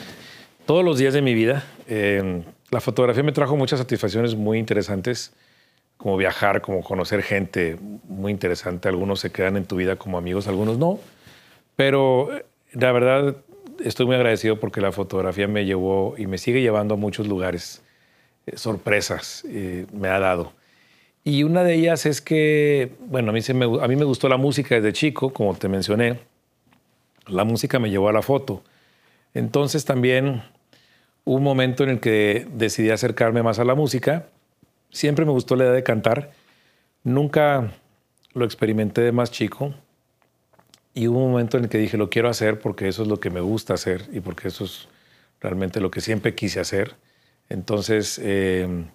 todos 0.66 0.84
los 0.84 0.98
días 0.98 1.14
de 1.14 1.22
mi 1.22 1.34
vida, 1.36 1.64
eh, 1.88 2.44
la 2.72 2.82
fotografía 2.82 3.24
me 3.24 3.32
trajo 3.32 3.56
muchas 3.56 3.80
satisfacciones 3.80 4.36
muy 4.36 4.58
interesantes 4.58 5.32
como 5.98 6.18
viajar, 6.18 6.62
como 6.62 6.84
conocer 6.84 7.24
gente 7.24 7.78
muy 8.08 8.32
interesante. 8.32 8.88
Algunos 8.88 9.20
se 9.20 9.32
quedan 9.32 9.58
en 9.58 9.66
tu 9.66 9.76
vida 9.76 9.96
como 9.96 10.18
amigos, 10.18 10.48
algunos 10.48 10.78
no. 10.78 11.00
Pero 11.76 12.36
eh, 12.36 12.46
la 12.74 12.92
verdad 12.92 13.38
estoy 13.84 14.06
muy 14.06 14.16
agradecido 14.16 14.60
porque 14.60 14.82
la 14.82 14.92
fotografía 14.92 15.48
me 15.48 15.66
llevó 15.66 16.16
y 16.18 16.28
me 16.28 16.38
sigue 16.38 16.62
llevando 16.62 16.96
a 16.96 16.98
muchos 16.98 17.28
lugares, 17.28 17.82
eh, 18.46 18.58
sorpresas 18.58 19.44
eh, 19.50 19.86
me 19.94 20.08
ha 20.10 20.20
dado. 20.20 20.54
Y 21.24 21.44
una 21.44 21.64
de 21.64 21.74
ellas 21.74 22.06
es 22.06 22.22
que, 22.22 22.92
bueno, 23.00 23.32
a 23.32 23.34
mí, 23.34 23.42
se 23.42 23.54
me, 23.56 23.66
a 23.66 23.88
mí 23.88 23.96
me 23.96 24.06
gustó 24.06 24.30
la 24.30 24.38
música 24.38 24.76
desde 24.76 24.94
chico, 24.94 25.34
como 25.34 25.56
te 25.56 25.68
mencioné. 25.68 26.20
La 27.26 27.44
música 27.44 27.80
me 27.80 27.90
llevó 27.90 28.10
a 28.10 28.14
la 28.14 28.22
foto. 28.22 28.62
Entonces 29.34 29.86
también 29.86 30.44
un 31.24 31.42
momento 31.42 31.84
en 31.84 31.90
el 31.90 32.00
que 32.00 32.48
decidí 32.54 32.92
acercarme 32.92 33.42
más 33.42 33.58
a 33.58 33.66
la 33.66 33.74
música 33.74 34.28
Siempre 34.92 35.26
me 35.26 35.32
gustó 35.32 35.56
la 35.56 35.66
idea 35.66 35.74
de 35.74 35.84
cantar. 35.84 36.32
Nunca 37.04 37.72
lo 38.34 38.46
experimenté 38.46 39.02
de 39.02 39.12
más 39.12 39.32
chico. 39.32 39.74
Y 40.94 41.08
hubo 41.08 41.20
un 41.20 41.32
momento 41.32 41.58
en 41.58 41.66
el 41.66 41.70
que 41.70 41.78
dije, 41.78 41.98
lo 41.98 42.10
quiero 42.10 42.30
hacer 42.30 42.60
porque 42.60 42.88
eso 42.88 43.02
es 43.02 43.08
lo 43.08 43.20
que 43.20 43.30
me 43.30 43.42
gusta 43.42 43.74
hacer 43.74 44.08
y 44.14 44.22
porque 44.22 44.48
eso 44.48 44.64
es 44.64 44.88
realmente 45.42 45.82
lo 45.82 45.92
que 45.92 46.02
siempre 46.02 46.36
quise 46.36 46.60
hacer. 46.60 46.96
Entonces, 47.50 48.20
em, 48.24 48.86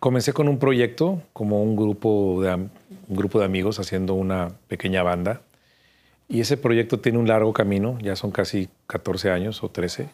comencé 0.00 0.32
con 0.32 0.48
un 0.48 0.58
proyecto, 0.58 1.22
como 1.32 1.62
un 1.62 1.76
grupo, 1.76 2.42
de, 2.42 2.68
grupo 3.08 3.38
de 3.38 3.44
amigos 3.44 3.78
haciendo 3.78 4.14
una 4.14 4.52
pequeña 4.66 5.02
banda. 5.04 5.42
Y 6.28 6.40
ese 6.40 6.56
proyecto 6.56 6.98
tiene 6.98 7.18
un 7.18 7.28
largo 7.28 7.52
camino, 7.52 7.98
ya 8.00 8.16
son 8.16 8.32
casi 8.32 8.68
14 8.88 9.30
años 9.30 9.62
o 9.62 9.68
13. 9.68 10.08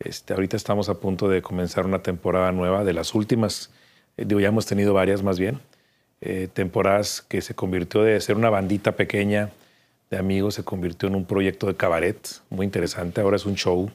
Este, 0.00 0.34
ahorita 0.34 0.56
estamos 0.56 0.88
a 0.88 0.94
punto 0.94 1.28
de 1.28 1.40
comenzar 1.40 1.86
una 1.86 2.02
temporada 2.02 2.50
nueva 2.50 2.84
de 2.84 2.94
las 2.94 3.14
últimas 3.14 3.70
digo, 4.16 4.40
ya 4.40 4.48
hemos 4.48 4.66
tenido 4.66 4.94
varias 4.94 5.22
más 5.22 5.38
bien, 5.38 5.60
eh, 6.20 6.48
temporadas 6.52 7.22
que 7.22 7.40
se 7.40 7.54
convirtió 7.54 8.02
de 8.02 8.20
ser 8.20 8.36
una 8.36 8.50
bandita 8.50 8.92
pequeña 8.92 9.50
de 10.10 10.18
amigos, 10.18 10.54
se 10.54 10.62
convirtió 10.62 11.08
en 11.08 11.16
un 11.16 11.24
proyecto 11.24 11.66
de 11.66 11.74
cabaret 11.74 12.16
muy 12.50 12.64
interesante. 12.64 13.20
Ahora 13.20 13.36
es 13.36 13.46
un 13.46 13.56
show. 13.56 13.90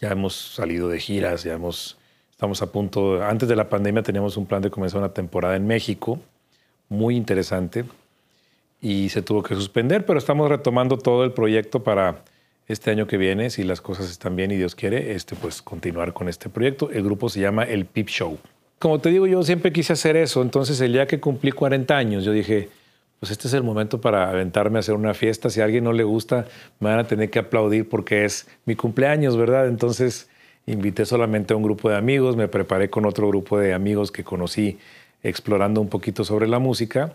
Ya 0.00 0.10
hemos 0.10 0.34
salido 0.36 0.88
de 0.88 1.00
giras, 1.00 1.42
ya 1.42 1.54
hemos, 1.54 1.98
estamos 2.30 2.62
a 2.62 2.70
punto. 2.70 3.24
Antes 3.24 3.48
de 3.48 3.56
la 3.56 3.68
pandemia 3.68 4.02
teníamos 4.02 4.36
un 4.36 4.46
plan 4.46 4.62
de 4.62 4.70
comenzar 4.70 5.00
una 5.00 5.12
temporada 5.12 5.56
en 5.56 5.66
México, 5.66 6.20
muy 6.88 7.16
interesante, 7.16 7.84
y 8.80 9.08
se 9.08 9.22
tuvo 9.22 9.42
que 9.42 9.56
suspender, 9.56 10.06
pero 10.06 10.18
estamos 10.18 10.48
retomando 10.48 10.98
todo 10.98 11.24
el 11.24 11.32
proyecto 11.32 11.82
para 11.82 12.22
este 12.68 12.92
año 12.92 13.08
que 13.08 13.16
viene, 13.16 13.50
si 13.50 13.64
las 13.64 13.80
cosas 13.80 14.08
están 14.10 14.36
bien 14.36 14.52
y 14.52 14.56
Dios 14.56 14.76
quiere, 14.76 15.14
este, 15.14 15.34
pues 15.34 15.62
continuar 15.62 16.12
con 16.12 16.28
este 16.28 16.48
proyecto. 16.48 16.90
El 16.90 17.02
grupo 17.02 17.28
se 17.28 17.40
llama 17.40 17.64
El 17.64 17.86
Pip 17.86 18.08
Show 18.08 18.38
como 18.78 19.00
te 19.00 19.10
digo, 19.10 19.26
yo 19.26 19.42
siempre 19.42 19.72
quise 19.72 19.92
hacer 19.92 20.16
eso. 20.16 20.42
Entonces, 20.42 20.80
el 20.80 20.92
día 20.92 21.06
que 21.06 21.20
cumplí 21.20 21.52
40 21.52 21.96
años, 21.96 22.24
yo 22.24 22.32
dije, 22.32 22.68
pues 23.20 23.32
este 23.32 23.48
es 23.48 23.54
el 23.54 23.62
momento 23.62 24.00
para 24.00 24.30
aventarme 24.30 24.78
a 24.78 24.80
hacer 24.80 24.94
una 24.94 25.14
fiesta. 25.14 25.50
Si 25.50 25.60
a 25.60 25.64
alguien 25.64 25.84
no 25.84 25.92
le 25.92 26.04
gusta, 26.04 26.46
me 26.78 26.90
van 26.90 27.00
a 27.00 27.04
tener 27.04 27.30
que 27.30 27.40
aplaudir 27.40 27.88
porque 27.88 28.24
es 28.24 28.46
mi 28.64 28.76
cumpleaños, 28.76 29.36
¿verdad? 29.36 29.66
Entonces, 29.68 30.28
invité 30.66 31.04
solamente 31.04 31.54
a 31.54 31.56
un 31.56 31.62
grupo 31.62 31.90
de 31.90 31.96
amigos, 31.96 32.36
me 32.36 32.46
preparé 32.46 32.90
con 32.90 33.06
otro 33.06 33.26
grupo 33.28 33.58
de 33.58 33.74
amigos 33.74 34.12
que 34.12 34.22
conocí 34.22 34.78
explorando 35.22 35.80
un 35.80 35.88
poquito 35.88 36.24
sobre 36.24 36.46
la 36.46 36.60
música. 36.60 37.14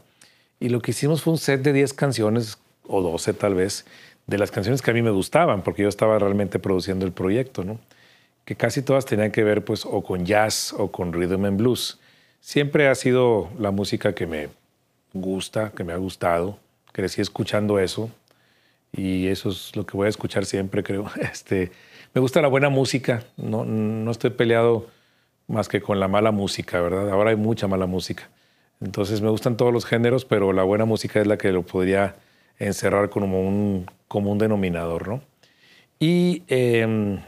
Y 0.59 0.69
lo 0.69 0.81
que 0.81 0.91
hicimos 0.91 1.21
fue 1.21 1.33
un 1.33 1.39
set 1.39 1.61
de 1.61 1.71
10 1.71 1.93
canciones, 1.93 2.57
o 2.87 3.01
12 3.01 3.33
tal 3.33 3.55
vez, 3.55 3.85
de 4.27 4.37
las 4.37 4.51
canciones 4.51 4.81
que 4.81 4.91
a 4.91 4.93
mí 4.93 5.01
me 5.01 5.11
gustaban, 5.11 5.61
porque 5.61 5.83
yo 5.83 5.89
estaba 5.89 6.19
realmente 6.19 6.59
produciendo 6.59 7.05
el 7.05 7.13
proyecto, 7.13 7.63
¿no? 7.63 7.79
Que 8.45 8.55
casi 8.55 8.81
todas 8.81 9.05
tenían 9.05 9.31
que 9.31 9.43
ver 9.43 9.63
pues 9.63 9.85
o 9.85 10.03
con 10.03 10.25
jazz 10.25 10.73
o 10.77 10.91
con 10.91 11.13
rhythm 11.13 11.45
and 11.45 11.57
blues. 11.57 11.99
Siempre 12.41 12.87
ha 12.87 12.95
sido 12.95 13.49
la 13.57 13.71
música 13.71 14.13
que 14.13 14.27
me 14.27 14.49
gusta, 15.13 15.71
que 15.71 15.83
me 15.83 15.93
ha 15.93 15.97
gustado. 15.97 16.57
Crecí 16.91 17.21
escuchando 17.21 17.79
eso 17.79 18.09
y 18.91 19.27
eso 19.27 19.49
es 19.49 19.75
lo 19.75 19.85
que 19.85 19.97
voy 19.97 20.07
a 20.07 20.09
escuchar 20.09 20.45
siempre, 20.45 20.83
creo. 20.83 21.09
Este, 21.21 21.71
me 22.13 22.21
gusta 22.21 22.41
la 22.41 22.47
buena 22.47 22.69
música, 22.69 23.23
no, 23.37 23.65
no 23.65 24.11
estoy 24.11 24.31
peleado 24.31 24.87
más 25.47 25.67
que 25.67 25.81
con 25.81 25.99
la 25.99 26.07
mala 26.07 26.31
música, 26.31 26.79
¿verdad? 26.81 27.09
Ahora 27.09 27.31
hay 27.31 27.35
mucha 27.35 27.67
mala 27.67 27.85
música. 27.85 28.29
Entonces 28.81 29.21
me 29.21 29.29
gustan 29.29 29.57
todos 29.57 29.73
los 29.73 29.85
géneros, 29.85 30.25
pero 30.25 30.53
la 30.53 30.63
buena 30.63 30.85
música 30.85 31.21
es 31.21 31.27
la 31.27 31.37
que 31.37 31.51
lo 31.51 31.63
podría 31.63 32.15
encerrar 32.59 33.09
como 33.09 33.41
un 33.41 33.85
común 34.07 34.37
denominador, 34.37 35.07
¿no? 35.07 35.21
Y 35.99 36.43
em, 36.47 37.19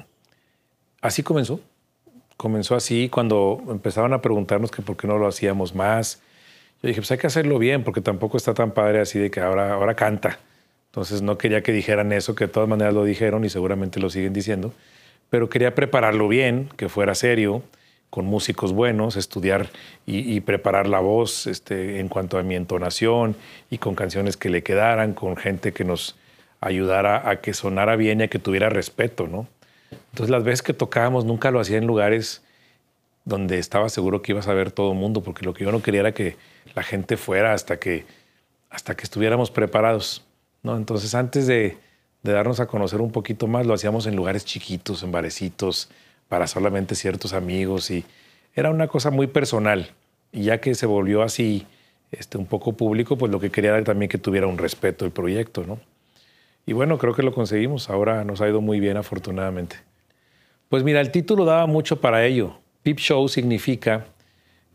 así 1.05 1.24
comenzó. 1.24 1.59
Comenzó 2.38 2.75
así 2.75 3.09
cuando 3.09 3.63
empezaban 3.69 4.13
a 4.13 4.21
preguntarnos 4.21 4.71
que 4.71 4.81
por 4.81 4.97
qué 4.97 5.07
no 5.07 5.17
lo 5.17 5.27
hacíamos 5.27 5.74
más. 5.74 6.21
Yo 6.81 6.88
dije, 6.88 7.00
pues 7.01 7.12
hay 7.12 7.17
que 7.17 7.27
hacerlo 7.27 7.59
bien, 7.59 7.83
porque 7.83 8.01
tampoco 8.01 8.38
está 8.38 8.53
tan 8.53 8.71
padre 8.71 9.00
así 9.00 9.19
de 9.19 9.31
que 9.31 9.39
ahora, 9.39 9.74
ahora 9.74 9.95
canta. 9.95 10.39
Entonces 10.88 11.21
no 11.21 11.38
quería 11.38 11.62
que 11.62 11.71
dijeran 11.71 12.12
eso, 12.12 12.35
que 12.35 12.47
de 12.47 12.53
todas 12.53 12.69
maneras 12.69 12.93
lo 12.93 13.03
dijeron 13.03 13.43
y 13.45 13.50
seguramente 13.50 14.00
lo 14.00 14.09
siguen 14.09 14.33
diciendo, 14.33 14.74
pero 15.29 15.50
quería 15.50 15.75
prepararlo 15.75 16.27
bien, 16.27 16.69
que 16.77 16.88
fuera 16.89 17.15
serio, 17.15 17.63
con 18.09 18.25
músicos 18.25 18.71
buenos, 18.71 19.17
estudiar 19.17 19.67
y, 20.05 20.39
preparar 20.39 20.88
la 20.88 21.01
voz 21.01 21.47
este, 21.47 22.00
en 22.00 22.07
cuanto 22.07 22.38
a 22.38 22.43
mi 22.43 22.55
entonación 22.55 23.35
y 23.69 23.77
con 23.77 23.93
canciones 23.93 24.38
que 24.38 24.50
le 24.50 24.63
quedaran, 24.63 25.13
con 25.13 25.35
gente 25.35 25.74
que 25.74 25.83
nos 25.83 26.15
ayudara 26.62 27.29
a 27.29 27.41
que 27.41 27.53
sonara 27.53 27.97
bien 27.97 28.21
y 28.21 28.24
a 28.24 28.27
que 28.29 28.39
tuviera 28.39 28.69
respeto, 28.69 29.27
¿no? 29.27 29.47
Entonces 30.11 30.29
las 30.29 30.43
veces 30.43 30.61
que 30.61 30.73
tocábamos 30.73 31.25
nunca 31.25 31.51
lo 31.51 31.59
hacía 31.59 31.77
en 31.77 31.87
lugares 31.87 32.43
donde 33.25 33.57
estaba 33.57 33.89
seguro 33.89 34.21
que 34.21 34.33
ibas 34.33 34.47
a 34.47 34.53
ver 34.53 34.71
todo 34.71 34.91
el 34.91 34.97
mundo, 34.97 35.21
porque 35.21 35.45
lo 35.45 35.53
que 35.53 35.63
yo 35.63 35.71
no 35.71 35.81
quería 35.81 36.01
era 36.01 36.13
que 36.13 36.37
la 36.75 36.83
gente 36.83 37.17
fuera 37.17 37.53
hasta 37.53 37.79
que, 37.79 38.05
hasta 38.69 38.95
que 38.95 39.03
estuviéramos 39.03 39.51
preparados. 39.51 40.23
¿no? 40.61 40.77
Entonces 40.77 41.15
antes 41.15 41.47
de, 41.47 41.77
de 42.23 42.31
darnos 42.31 42.59
a 42.59 42.67
conocer 42.67 43.01
un 43.01 43.11
poquito 43.11 43.47
más, 43.47 43.65
lo 43.65 43.73
hacíamos 43.73 44.05
en 44.05 44.15
lugares 44.15 44.45
chiquitos, 44.45 45.01
en 45.03 45.11
barecitos, 45.11 45.89
para 46.27 46.47
solamente 46.47 46.95
ciertos 46.95 47.33
amigos 47.33 47.91
y 47.91 48.05
era 48.55 48.69
una 48.69 48.87
cosa 48.87 49.11
muy 49.11 49.27
personal. 49.27 49.91
Y 50.31 50.43
ya 50.43 50.59
que 50.59 50.75
se 50.75 50.85
volvió 50.85 51.21
así 51.21 51.65
este, 52.11 52.37
un 52.37 52.45
poco 52.45 52.73
público, 52.73 53.17
pues 53.17 53.31
lo 53.31 53.39
que 53.39 53.51
quería 53.51 53.71
era 53.71 53.83
también 53.83 54.09
que 54.09 54.17
tuviera 54.17 54.47
un 54.47 54.57
respeto 54.57 55.05
el 55.05 55.11
proyecto, 55.11 55.63
¿no? 55.65 55.79
Y 56.65 56.74
bueno, 56.74 56.98
creo 56.98 57.13
que 57.13 57.24
lo 57.24 57.34
conseguimos. 57.34 57.89
Ahora 57.89 58.24
nos 58.24 58.41
ha 58.41 58.48
ido 58.48 58.62
muy 58.62 58.79
bien, 58.79 58.98
afortunadamente. 58.98 59.77
Pues 60.69 60.84
mira, 60.84 61.00
el 61.01 61.12
título 61.12 61.45
daba 61.45 61.67
mucho 61.67 62.01
para 62.01 62.25
ello. 62.25 62.57
Peep 62.84 62.98
Show 62.98 63.27
significa, 63.29 64.05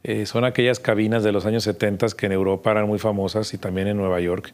eh, 0.02 0.26
son 0.26 0.44
aquellas 0.44 0.78
cabinas 0.78 1.22
de 1.24 1.32
los 1.32 1.46
años 1.46 1.64
70 1.64 2.06
que 2.16 2.26
en 2.26 2.32
Europa 2.32 2.70
eran 2.70 2.86
muy 2.86 2.98
famosas 2.98 3.52
y 3.54 3.58
también 3.58 3.88
en 3.88 3.96
Nueva 3.96 4.20
York, 4.20 4.52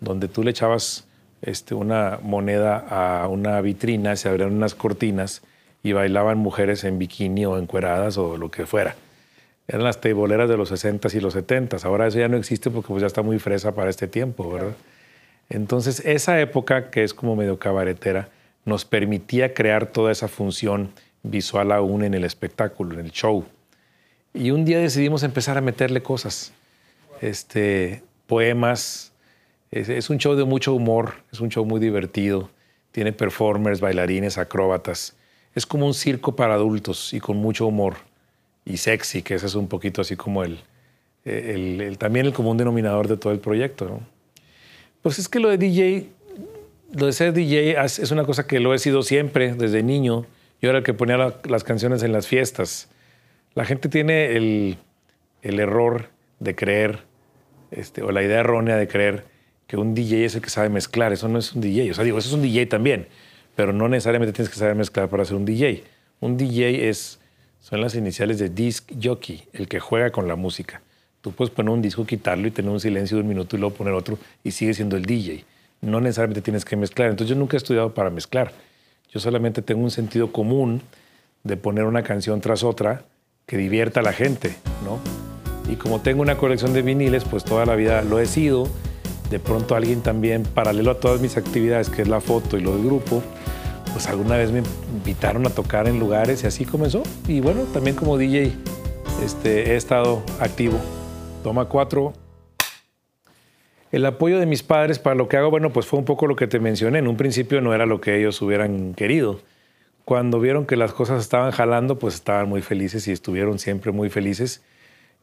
donde 0.00 0.28
tú 0.28 0.42
le 0.42 0.50
echabas 0.50 1.06
este, 1.42 1.74
una 1.74 2.18
moneda 2.22 2.78
a 2.78 3.26
una 3.28 3.60
vitrina, 3.60 4.16
se 4.16 4.28
abrían 4.28 4.52
unas 4.52 4.74
cortinas 4.74 5.42
y 5.82 5.92
bailaban 5.92 6.38
mujeres 6.38 6.84
en 6.84 6.98
bikini 6.98 7.46
o 7.46 7.58
encueradas 7.58 8.18
o 8.18 8.36
lo 8.36 8.50
que 8.50 8.66
fuera. 8.66 8.96
Eran 9.68 9.84
las 9.84 10.00
teiboleras 10.00 10.48
de 10.48 10.56
los 10.56 10.70
60s 10.70 11.14
y 11.14 11.20
los 11.20 11.34
70s. 11.34 11.84
Ahora 11.84 12.06
eso 12.06 12.18
ya 12.18 12.28
no 12.28 12.36
existe 12.36 12.70
porque 12.70 12.88
pues 12.88 13.00
ya 13.00 13.06
está 13.06 13.22
muy 13.22 13.38
fresa 13.38 13.74
para 13.74 13.90
este 13.90 14.06
tiempo, 14.06 14.52
¿verdad? 14.52 14.74
Entonces, 15.48 16.00
esa 16.04 16.40
época, 16.40 16.90
que 16.90 17.04
es 17.04 17.14
como 17.14 17.36
medio 17.36 17.58
cabaretera, 17.58 18.28
nos 18.64 18.84
permitía 18.84 19.54
crear 19.54 19.86
toda 19.86 20.12
esa 20.12 20.28
función 20.28 20.92
visual 21.22 21.72
aún 21.72 22.02
en 22.04 22.14
el 22.14 22.24
espectáculo, 22.24 22.94
en 22.94 23.06
el 23.06 23.12
show. 23.12 23.44
Y 24.34 24.50
un 24.50 24.64
día 24.64 24.78
decidimos 24.78 25.22
empezar 25.22 25.56
a 25.56 25.60
meterle 25.60 26.02
cosas, 26.02 26.52
este, 27.20 28.02
poemas. 28.26 29.12
es 29.70 30.10
un 30.10 30.18
show 30.18 30.34
de 30.34 30.44
mucho 30.44 30.74
humor, 30.74 31.14
es 31.32 31.40
un 31.40 31.48
show 31.48 31.64
muy 31.64 31.80
divertido. 31.80 32.50
Tiene 32.92 33.12
performers, 33.12 33.80
bailarines, 33.80 34.38
acróbatas 34.38 35.16
es 35.56 35.64
como 35.64 35.86
un 35.86 35.94
circo 35.94 36.36
para 36.36 36.54
adultos 36.54 37.14
y 37.14 37.18
con 37.18 37.38
mucho 37.38 37.66
humor 37.66 37.96
y 38.66 38.76
sexy, 38.76 39.22
que 39.22 39.34
ese 39.34 39.46
es 39.46 39.54
un 39.54 39.68
poquito 39.68 40.02
así 40.02 40.14
como 40.14 40.44
el, 40.44 40.60
el, 41.24 41.96
también 41.98 42.26
el 42.26 42.34
común 42.34 42.58
denominador 42.58 43.08
de 43.08 43.16
todo 43.16 43.32
el 43.32 43.38
proyecto. 43.40 43.86
¿no? 43.86 44.00
Pues 45.02 45.18
es 45.18 45.28
que 45.28 45.40
lo 45.40 45.48
de 45.48 45.58
DJ, 45.58 46.08
lo 46.92 47.06
de 47.06 47.12
ser 47.12 47.32
DJ 47.32 47.80
es 47.84 48.10
una 48.10 48.24
cosa 48.24 48.46
que 48.46 48.60
lo 48.60 48.74
he 48.74 48.78
sido 48.78 49.02
siempre, 49.02 49.54
desde 49.54 49.82
niño. 49.82 50.26
Yo 50.60 50.70
era 50.70 50.78
el 50.78 50.84
que 50.84 50.94
ponía 50.94 51.34
las 51.44 51.64
canciones 51.64 52.02
en 52.02 52.12
las 52.12 52.26
fiestas. 52.26 52.88
La 53.54 53.64
gente 53.64 53.88
tiene 53.88 54.36
el, 54.36 54.78
error 55.42 56.08
de 56.40 56.54
creer, 56.54 57.00
este, 57.70 58.02
o 58.02 58.10
la 58.10 58.22
idea 58.22 58.40
errónea 58.40 58.76
de 58.76 58.88
creer 58.88 59.24
que 59.66 59.76
un 59.76 59.94
DJ 59.94 60.24
es 60.24 60.34
el 60.34 60.42
que 60.42 60.50
sabe 60.50 60.68
mezclar. 60.68 61.12
Eso 61.12 61.28
no 61.28 61.38
es 61.38 61.52
un 61.52 61.60
DJ. 61.60 61.90
O 61.90 61.94
sea, 61.94 62.04
digo, 62.04 62.18
eso 62.18 62.28
es 62.28 62.34
un 62.34 62.42
DJ 62.42 62.66
también 62.66 63.06
pero 63.56 63.72
no 63.72 63.88
necesariamente 63.88 64.32
tienes 64.32 64.52
que 64.52 64.58
saber 64.58 64.76
mezclar 64.76 65.08
para 65.08 65.24
ser 65.24 65.34
un 65.34 65.44
DJ. 65.44 65.82
Un 66.20 66.36
DJ 66.36 66.88
es, 66.88 67.18
son 67.58 67.80
las 67.80 67.94
iniciales 67.96 68.38
de 68.38 68.50
disc 68.50 68.92
jockey, 69.02 69.48
el 69.52 69.66
que 69.66 69.80
juega 69.80 70.12
con 70.12 70.28
la 70.28 70.36
música. 70.36 70.82
Tú 71.26 71.32
puedes 71.32 71.52
poner 71.52 71.70
un 71.70 71.82
disco, 71.82 72.06
quitarlo 72.06 72.46
y 72.46 72.52
tener 72.52 72.70
un 72.70 72.78
silencio 72.78 73.16
de 73.16 73.24
un 73.24 73.28
minuto 73.28 73.56
y 73.56 73.58
luego 73.58 73.74
poner 73.74 73.94
otro 73.94 74.16
y 74.44 74.52
sigue 74.52 74.72
siendo 74.74 74.96
el 74.96 75.04
DJ. 75.04 75.44
No 75.80 76.00
necesariamente 76.00 76.40
tienes 76.40 76.64
que 76.64 76.76
mezclar. 76.76 77.10
Entonces 77.10 77.34
yo 77.34 77.34
nunca 77.34 77.56
he 77.56 77.58
estudiado 77.58 77.92
para 77.94 78.10
mezclar. 78.10 78.52
Yo 79.10 79.18
solamente 79.18 79.60
tengo 79.60 79.82
un 79.82 79.90
sentido 79.90 80.30
común 80.30 80.82
de 81.42 81.56
poner 81.56 81.82
una 81.82 82.04
canción 82.04 82.40
tras 82.40 82.62
otra 82.62 83.02
que 83.44 83.56
divierta 83.56 83.98
a 83.98 84.02
la 84.04 84.12
gente, 84.12 84.54
¿no? 84.84 85.00
Y 85.68 85.74
como 85.74 86.00
tengo 86.00 86.22
una 86.22 86.36
colección 86.36 86.72
de 86.72 86.82
viniles, 86.82 87.24
pues 87.24 87.42
toda 87.42 87.66
la 87.66 87.74
vida 87.74 88.02
lo 88.02 88.20
he 88.20 88.26
sido. 88.26 88.68
De 89.28 89.40
pronto 89.40 89.74
alguien 89.74 90.02
también, 90.02 90.44
paralelo 90.44 90.92
a 90.92 91.00
todas 91.00 91.20
mis 91.20 91.36
actividades, 91.36 91.90
que 91.90 92.02
es 92.02 92.08
la 92.08 92.20
foto 92.20 92.56
y 92.56 92.60
lo 92.60 92.76
del 92.76 92.84
grupo, 92.84 93.20
pues 93.92 94.06
alguna 94.06 94.36
vez 94.36 94.52
me 94.52 94.62
invitaron 94.94 95.44
a 95.44 95.50
tocar 95.50 95.88
en 95.88 95.98
lugares 95.98 96.44
y 96.44 96.46
así 96.46 96.64
comenzó. 96.64 97.02
Y 97.26 97.40
bueno, 97.40 97.62
también 97.74 97.96
como 97.96 98.16
DJ 98.16 98.52
este, 99.24 99.72
he 99.72 99.76
estado 99.76 100.22
activo. 100.38 100.78
Toma 101.46 101.66
cuatro. 101.66 102.12
El 103.92 104.04
apoyo 104.04 104.40
de 104.40 104.46
mis 104.46 104.64
padres 104.64 104.98
para 104.98 105.14
lo 105.14 105.28
que 105.28 105.36
hago, 105.36 105.48
bueno, 105.48 105.72
pues 105.72 105.86
fue 105.86 105.96
un 105.96 106.04
poco 106.04 106.26
lo 106.26 106.34
que 106.34 106.48
te 106.48 106.58
mencioné. 106.58 106.98
En 106.98 107.06
un 107.06 107.16
principio 107.16 107.60
no 107.60 107.72
era 107.72 107.86
lo 107.86 108.00
que 108.00 108.18
ellos 108.18 108.42
hubieran 108.42 108.94
querido. 108.94 109.38
Cuando 110.04 110.40
vieron 110.40 110.66
que 110.66 110.74
las 110.74 110.92
cosas 110.92 111.22
estaban 111.22 111.52
jalando, 111.52 112.00
pues 112.00 112.16
estaban 112.16 112.48
muy 112.48 112.62
felices 112.62 113.06
y 113.06 113.12
estuvieron 113.12 113.60
siempre 113.60 113.92
muy 113.92 114.10
felices. 114.10 114.64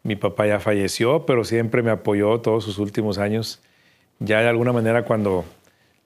Mi 0.04 0.16
papá 0.16 0.48
ya 0.48 0.62
falleció, 0.62 1.26
pero 1.26 1.44
siempre 1.44 1.84
me 1.84 1.92
apoyó 1.92 2.40
todos 2.40 2.64
sus 2.64 2.78
últimos 2.78 3.18
años. 3.18 3.62
Ya 4.20 4.40
de 4.40 4.48
alguna 4.48 4.72
manera 4.72 5.04
cuando 5.04 5.44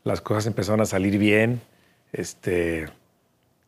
las 0.03 0.21
cosas 0.21 0.47
empezaron 0.47 0.81
a 0.81 0.85
salir 0.87 1.19
bien, 1.19 1.61
este, 2.11 2.87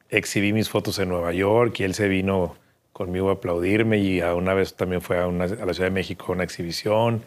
exhibí 0.09 0.51
mis 0.51 0.67
fotos 0.67 0.97
en 0.97 1.09
Nueva 1.09 1.31
York 1.31 1.79
y 1.79 1.83
él 1.83 1.93
se 1.93 2.07
vino 2.07 2.55
conmigo 2.99 3.29
a 3.29 3.35
aplaudirme 3.35 3.97
y 3.99 4.19
a 4.19 4.35
una 4.35 4.53
vez 4.53 4.73
también 4.73 5.01
fue 5.01 5.17
a, 5.17 5.25
la 5.27 5.47
Ciudad 5.47 5.85
de 5.87 5.89
México 5.89 6.25
a 6.27 6.31
una 6.33 6.43
exhibición. 6.43 7.23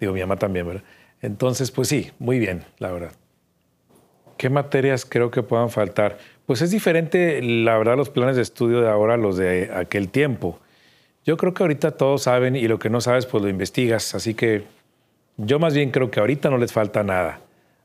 Digo, 0.00 0.14
mi 0.14 0.20
mamá 0.20 0.38
también, 0.38 0.66
¿verdad? 0.66 0.82
Entonces, 1.20 1.70
pues 1.70 1.88
sí, 1.88 2.10
muy 2.18 2.38
bien, 2.38 2.64
la 2.78 2.90
verdad. 2.90 3.12
¿Qué 4.38 4.48
materias 4.48 5.04
creo 5.04 5.30
que 5.30 5.42
puedan 5.42 5.68
faltar? 5.68 6.16
Pues 6.46 6.62
es 6.62 6.70
diferente, 6.70 7.42
la 7.42 7.76
verdad, 7.76 7.98
los 7.98 8.08
planes 8.08 8.36
de 8.36 8.40
estudio 8.40 8.80
de 8.80 8.88
ahora 8.88 9.14
a 9.14 9.16
los 9.18 9.36
de 9.36 9.70
aquel 9.74 10.08
tiempo. 10.08 10.58
Yo 11.26 11.36
creo 11.36 11.52
que 11.52 11.62
ahorita 11.62 11.90
todos 11.90 12.22
saben 12.22 12.56
y 12.56 12.66
lo 12.66 12.78
que 12.78 12.88
no 12.88 13.02
sabes, 13.02 13.26
pues 13.26 13.42
lo 13.42 13.50
investigas. 13.50 14.14
Así 14.14 14.32
que 14.32 14.64
yo 15.36 15.58
más 15.58 15.74
bien 15.74 15.90
creo 15.90 16.10
que 16.10 16.20
ahorita 16.20 16.48
no 16.48 16.56
les 16.56 16.72
falta 16.72 17.02
nada. 17.02 17.40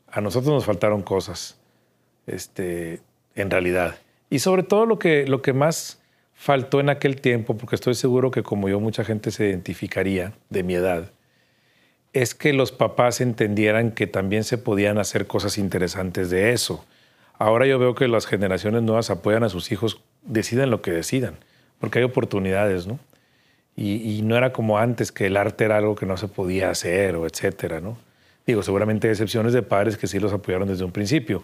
A 0.10 0.22
nosotros 0.22 0.54
nos 0.54 0.64
faltaron 0.64 1.02
cosas 1.02 1.60
este, 2.28 3.02
en 3.36 3.52
realidad. 3.52 3.98
Y 4.30 4.40
sobre 4.40 4.64
todo 4.64 4.86
lo 4.86 5.00
que, 5.00 5.28
lo 5.28 5.42
que 5.42 5.52
más 5.52 6.00
faltó 6.40 6.80
en 6.80 6.88
aquel 6.88 7.20
tiempo, 7.20 7.58
porque 7.58 7.76
estoy 7.76 7.96
seguro 7.96 8.32
que 8.32 8.44
como 8.44 8.70
yo 8.70 8.80
mucha 8.80 9.04
gente 9.04 9.30
se 9.30 9.50
identificaría 9.50 10.32
de 10.50 10.64
mi 10.64 10.74
edad, 10.74 11.12
es 12.14 12.34
que 12.34 12.54
los 12.54 12.72
papás 12.72 13.20
entendieran 13.20 13.92
que 13.92 14.08
también 14.08 14.46
se 14.46 14.58
podían 14.58 15.00
hacer 15.00 15.28
cosas 15.28 15.58
interesantes 15.58 16.30
de 16.30 16.54
eso. 16.54 16.86
Ahora 17.38 17.66
yo 17.66 17.78
veo 17.78 17.94
que 17.94 18.08
las 18.08 18.26
generaciones 18.26 18.84
nuevas 18.84 19.10
apoyan 19.10 19.44
a 19.44 19.50
sus 19.50 19.70
hijos, 19.74 20.00
decidan 20.24 20.70
lo 20.70 20.82
que 20.82 20.92
decidan, 20.92 21.36
porque 21.78 22.00
hay 22.00 22.06
oportunidades, 22.06 22.88
¿no? 22.88 23.00
Y, 23.76 23.96
y, 23.96 24.22
no 24.22 24.38
era 24.38 24.54
como 24.54 24.78
antes, 24.78 25.12
que 25.12 25.26
el 25.26 25.36
arte 25.36 25.66
era 25.66 25.76
algo 25.76 25.96
que 25.96 26.06
no 26.06 26.16
se 26.16 26.30
podía 26.30 26.70
hacer, 26.70 27.18
o 27.18 27.26
etcétera, 27.26 27.82
¿no? 27.82 27.98
Digo, 28.48 28.64
seguramente 28.64 29.08
hay 29.08 29.12
excepciones 29.12 29.52
de 29.52 29.62
padres 29.62 29.98
que 29.98 30.08
sí 30.08 30.20
los 30.20 30.32
apoyaron 30.32 30.70
desde 30.70 30.86
un 30.86 30.92
principio, 30.94 31.44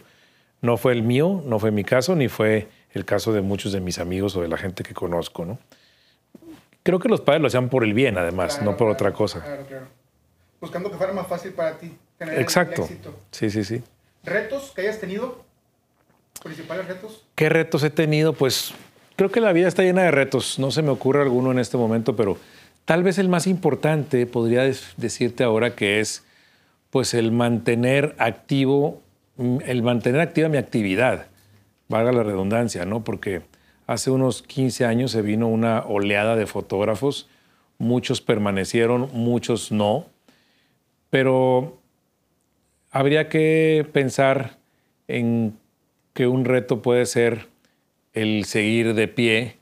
no 0.62 0.76
fue 0.76 0.92
el 0.92 1.02
mío, 1.02 1.42
no 1.44 1.58
fue 1.58 1.70
mi 1.70 1.84
caso, 1.84 2.16
ni 2.16 2.28
fue 2.28 2.68
el 2.92 3.04
caso 3.04 3.32
de 3.32 3.42
muchos 3.42 3.72
de 3.72 3.80
mis 3.80 3.98
amigos 3.98 4.36
o 4.36 4.42
de 4.42 4.48
la 4.48 4.56
gente 4.56 4.82
que 4.82 4.94
conozco, 4.94 5.44
¿no? 5.44 5.58
Creo 6.82 6.98
que 6.98 7.08
los 7.08 7.20
padres 7.20 7.42
lo 7.42 7.48
hacían 7.48 7.68
por 7.68 7.84
el 7.84 7.94
bien, 7.94 8.16
además, 8.16 8.62
no 8.62 8.76
por 8.76 8.88
otra 8.88 9.12
cosa. 9.12 9.42
Claro, 9.42 9.66
claro. 9.66 9.86
Buscando 10.60 10.90
que 10.90 10.96
fuera 10.96 11.12
más 11.12 11.26
fácil 11.26 11.52
para 11.52 11.78
ti 11.78 11.92
tener 12.16 12.40
Exacto. 12.40 12.82
éxito. 12.84 13.14
Sí, 13.30 13.50
sí, 13.50 13.64
sí. 13.64 13.82
¿Retos 14.24 14.72
que 14.74 14.82
hayas 14.82 15.00
tenido? 15.00 15.44
¿Principales 16.42 16.86
retos? 16.86 17.24
¿Qué 17.34 17.48
retos 17.48 17.82
he 17.82 17.90
tenido? 17.90 18.32
Pues 18.32 18.72
creo 19.16 19.30
que 19.30 19.40
la 19.40 19.52
vida 19.52 19.68
está 19.68 19.82
llena 19.82 20.02
de 20.02 20.10
retos. 20.10 20.58
No 20.58 20.70
se 20.70 20.82
me 20.82 20.90
ocurre 20.90 21.22
alguno 21.22 21.50
en 21.50 21.58
este 21.58 21.76
momento, 21.76 22.16
pero 22.16 22.38
tal 22.84 23.02
vez 23.02 23.18
el 23.18 23.28
más 23.28 23.46
importante 23.46 24.26
podría 24.26 24.62
decirte 24.96 25.44
ahora 25.44 25.74
que 25.74 26.00
es 26.00 26.24
pues 26.90 27.14
el 27.14 27.32
mantener 27.32 28.14
activo 28.18 29.02
el 29.38 29.82
mantener 29.82 30.20
activa 30.20 30.48
mi 30.48 30.56
actividad, 30.56 31.26
valga 31.88 32.12
la 32.12 32.22
redundancia, 32.22 32.84
¿no? 32.84 33.04
Porque 33.04 33.42
hace 33.86 34.10
unos 34.10 34.42
15 34.42 34.84
años 34.84 35.10
se 35.10 35.22
vino 35.22 35.48
una 35.48 35.80
oleada 35.80 36.36
de 36.36 36.46
fotógrafos, 36.46 37.28
muchos 37.78 38.20
permanecieron, 38.20 39.08
muchos 39.12 39.70
no, 39.70 40.06
pero 41.10 41.78
habría 42.90 43.28
que 43.28 43.86
pensar 43.92 44.56
en 45.08 45.56
que 46.14 46.26
un 46.26 46.44
reto 46.44 46.82
puede 46.82 47.06
ser 47.06 47.46
el 48.14 48.44
seguir 48.46 48.94
de 48.94 49.08
pie 49.08 49.56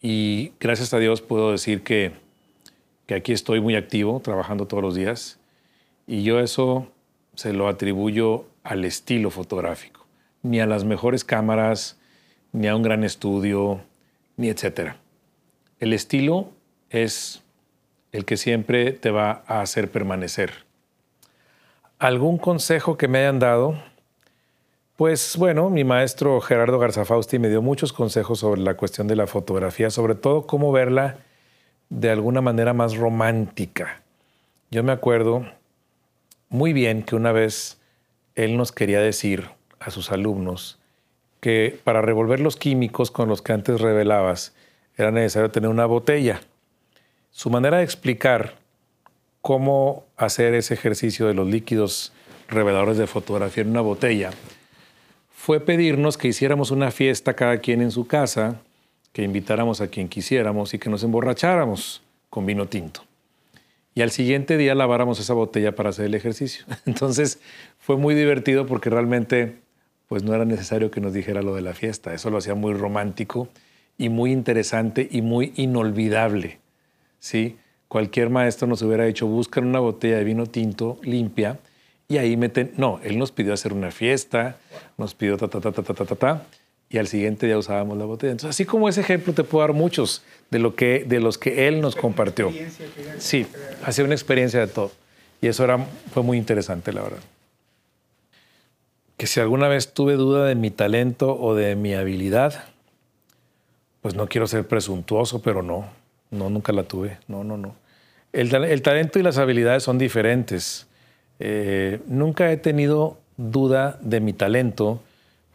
y 0.00 0.52
gracias 0.60 0.94
a 0.94 0.98
Dios 0.98 1.20
puedo 1.20 1.50
decir 1.50 1.82
que, 1.82 2.12
que 3.06 3.14
aquí 3.14 3.32
estoy 3.32 3.60
muy 3.60 3.74
activo, 3.74 4.20
trabajando 4.20 4.66
todos 4.66 4.82
los 4.82 4.94
días 4.94 5.38
y 6.06 6.22
yo 6.22 6.38
eso 6.38 6.86
se 7.34 7.52
lo 7.52 7.68
atribuyo 7.68 8.46
al 8.68 8.84
estilo 8.84 9.30
fotográfico, 9.30 10.06
ni 10.42 10.60
a 10.60 10.66
las 10.66 10.84
mejores 10.84 11.24
cámaras, 11.24 11.98
ni 12.52 12.68
a 12.68 12.76
un 12.76 12.82
gran 12.82 13.02
estudio, 13.02 13.80
ni 14.36 14.50
etcétera. 14.50 14.98
El 15.80 15.94
estilo 15.94 16.50
es 16.90 17.42
el 18.12 18.26
que 18.26 18.36
siempre 18.36 18.92
te 18.92 19.10
va 19.10 19.42
a 19.46 19.62
hacer 19.62 19.90
permanecer. 19.90 20.52
¿Algún 21.98 22.36
consejo 22.36 22.98
que 22.98 23.08
me 23.08 23.20
hayan 23.20 23.38
dado? 23.38 23.82
Pues 24.96 25.36
bueno, 25.38 25.70
mi 25.70 25.84
maestro 25.84 26.38
Gerardo 26.42 26.78
Garzafausti 26.78 27.38
me 27.38 27.48
dio 27.48 27.62
muchos 27.62 27.94
consejos 27.94 28.40
sobre 28.40 28.60
la 28.60 28.74
cuestión 28.74 29.08
de 29.08 29.16
la 29.16 29.26
fotografía, 29.26 29.88
sobre 29.88 30.14
todo 30.14 30.46
cómo 30.46 30.72
verla 30.72 31.16
de 31.88 32.10
alguna 32.10 32.42
manera 32.42 32.74
más 32.74 32.98
romántica. 32.98 34.02
Yo 34.70 34.82
me 34.82 34.92
acuerdo 34.92 35.46
muy 36.50 36.74
bien 36.74 37.02
que 37.02 37.16
una 37.16 37.32
vez 37.32 37.77
él 38.38 38.56
nos 38.56 38.70
quería 38.70 39.00
decir 39.00 39.48
a 39.80 39.90
sus 39.90 40.12
alumnos 40.12 40.78
que 41.40 41.78
para 41.82 42.02
revolver 42.02 42.38
los 42.38 42.56
químicos 42.56 43.10
con 43.10 43.28
los 43.28 43.42
que 43.42 43.52
antes 43.52 43.80
revelabas 43.80 44.54
era 44.96 45.10
necesario 45.10 45.50
tener 45.50 45.68
una 45.68 45.86
botella. 45.86 46.40
Su 47.32 47.50
manera 47.50 47.78
de 47.78 47.84
explicar 47.84 48.54
cómo 49.42 50.04
hacer 50.16 50.54
ese 50.54 50.74
ejercicio 50.74 51.26
de 51.26 51.34
los 51.34 51.48
líquidos 51.48 52.12
reveladores 52.48 52.96
de 52.96 53.08
fotografía 53.08 53.62
en 53.62 53.70
una 53.70 53.80
botella 53.80 54.30
fue 55.30 55.58
pedirnos 55.58 56.16
que 56.16 56.28
hiciéramos 56.28 56.70
una 56.70 56.92
fiesta 56.92 57.34
cada 57.34 57.58
quien 57.58 57.82
en 57.82 57.90
su 57.90 58.06
casa, 58.06 58.60
que 59.12 59.22
invitáramos 59.22 59.80
a 59.80 59.88
quien 59.88 60.08
quisiéramos 60.08 60.74
y 60.74 60.78
que 60.78 60.90
nos 60.90 61.02
emborracháramos 61.02 62.02
con 62.30 62.46
vino 62.46 62.66
tinto 62.66 63.07
y 63.98 64.00
al 64.00 64.12
siguiente 64.12 64.56
día 64.56 64.76
laváramos 64.76 65.18
esa 65.18 65.34
botella 65.34 65.74
para 65.74 65.88
hacer 65.88 66.06
el 66.06 66.14
ejercicio. 66.14 66.64
Entonces 66.86 67.40
fue 67.80 67.96
muy 67.96 68.14
divertido 68.14 68.64
porque 68.64 68.90
realmente 68.90 69.56
pues 70.06 70.22
no 70.22 70.32
era 70.32 70.44
necesario 70.44 70.92
que 70.92 71.00
nos 71.00 71.12
dijera 71.12 71.42
lo 71.42 71.52
de 71.56 71.62
la 71.62 71.74
fiesta, 71.74 72.14
eso 72.14 72.30
lo 72.30 72.38
hacía 72.38 72.54
muy 72.54 72.74
romántico 72.74 73.48
y 73.98 74.08
muy 74.08 74.30
interesante 74.30 75.08
y 75.10 75.20
muy 75.20 75.52
inolvidable. 75.56 76.60
¿sí? 77.18 77.56
Cualquier 77.88 78.30
maestro 78.30 78.68
nos 78.68 78.82
hubiera 78.82 79.04
dicho, 79.04 79.26
buscan 79.26 79.66
una 79.66 79.80
botella 79.80 80.18
de 80.18 80.22
vino 80.22 80.46
tinto 80.46 81.00
limpia 81.02 81.58
y 82.06 82.18
ahí 82.18 82.36
meten, 82.36 82.74
no, 82.76 83.00
él 83.02 83.18
nos 83.18 83.32
pidió 83.32 83.52
hacer 83.52 83.72
una 83.72 83.90
fiesta, 83.90 84.58
nos 84.96 85.16
pidió 85.16 85.36
ta 85.38 85.48
ta 85.48 85.60
ta 85.60 85.72
ta 85.72 85.82
ta 85.82 85.92
ta 85.92 86.04
ta. 86.04 86.14
ta 86.14 86.46
y 86.90 86.98
al 86.98 87.06
siguiente 87.06 87.46
día 87.46 87.58
usábamos 87.58 87.98
la 87.98 88.04
botella. 88.04 88.32
Entonces, 88.32 88.56
así 88.56 88.64
como 88.64 88.88
ese 88.88 89.02
ejemplo, 89.02 89.32
te 89.34 89.44
puedo 89.44 89.66
dar 89.66 89.74
muchos 89.74 90.22
de, 90.50 90.58
lo 90.58 90.74
que, 90.74 91.04
de 91.06 91.20
los 91.20 91.36
que 91.36 91.68
él 91.68 91.80
nos 91.80 91.96
compartió. 91.96 92.50
Sí, 93.18 93.46
hacía 93.84 94.04
una 94.04 94.14
experiencia 94.14 94.60
de 94.60 94.68
todo. 94.68 94.90
Y 95.40 95.48
eso 95.48 95.64
era, 95.64 95.78
fue 96.12 96.22
muy 96.22 96.38
interesante, 96.38 96.92
la 96.92 97.02
verdad. 97.02 97.18
Que 99.16 99.26
si 99.26 99.40
alguna 99.40 99.68
vez 99.68 99.92
tuve 99.92 100.14
duda 100.14 100.46
de 100.46 100.54
mi 100.54 100.70
talento 100.70 101.38
o 101.38 101.54
de 101.54 101.76
mi 101.76 101.94
habilidad, 101.94 102.64
pues 104.00 104.14
no 104.14 104.28
quiero 104.28 104.46
ser 104.46 104.66
presuntuoso, 104.66 105.42
pero 105.42 105.62
no, 105.62 105.86
no, 106.30 106.48
nunca 106.48 106.72
la 106.72 106.84
tuve. 106.84 107.18
No, 107.28 107.44
no, 107.44 107.56
no. 107.56 107.74
El, 108.32 108.54
el 108.54 108.82
talento 108.82 109.18
y 109.18 109.22
las 109.22 109.38
habilidades 109.38 109.82
son 109.82 109.98
diferentes. 109.98 110.86
Eh, 111.40 112.00
nunca 112.06 112.50
he 112.50 112.56
tenido 112.56 113.18
duda 113.36 113.98
de 114.00 114.20
mi 114.20 114.32
talento, 114.32 115.00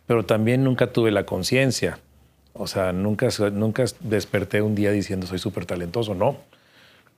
pero 0.05 0.25
también 0.25 0.63
nunca 0.63 0.87
tuve 0.91 1.11
la 1.11 1.25
conciencia. 1.25 1.99
O 2.53 2.67
sea, 2.67 2.93
nunca, 2.93 3.29
nunca 3.51 3.85
desperté 4.01 4.61
un 4.61 4.75
día 4.75 4.91
diciendo 4.91 5.25
soy 5.25 5.39
súper 5.39 5.65
talentoso. 5.65 6.13
No. 6.13 6.37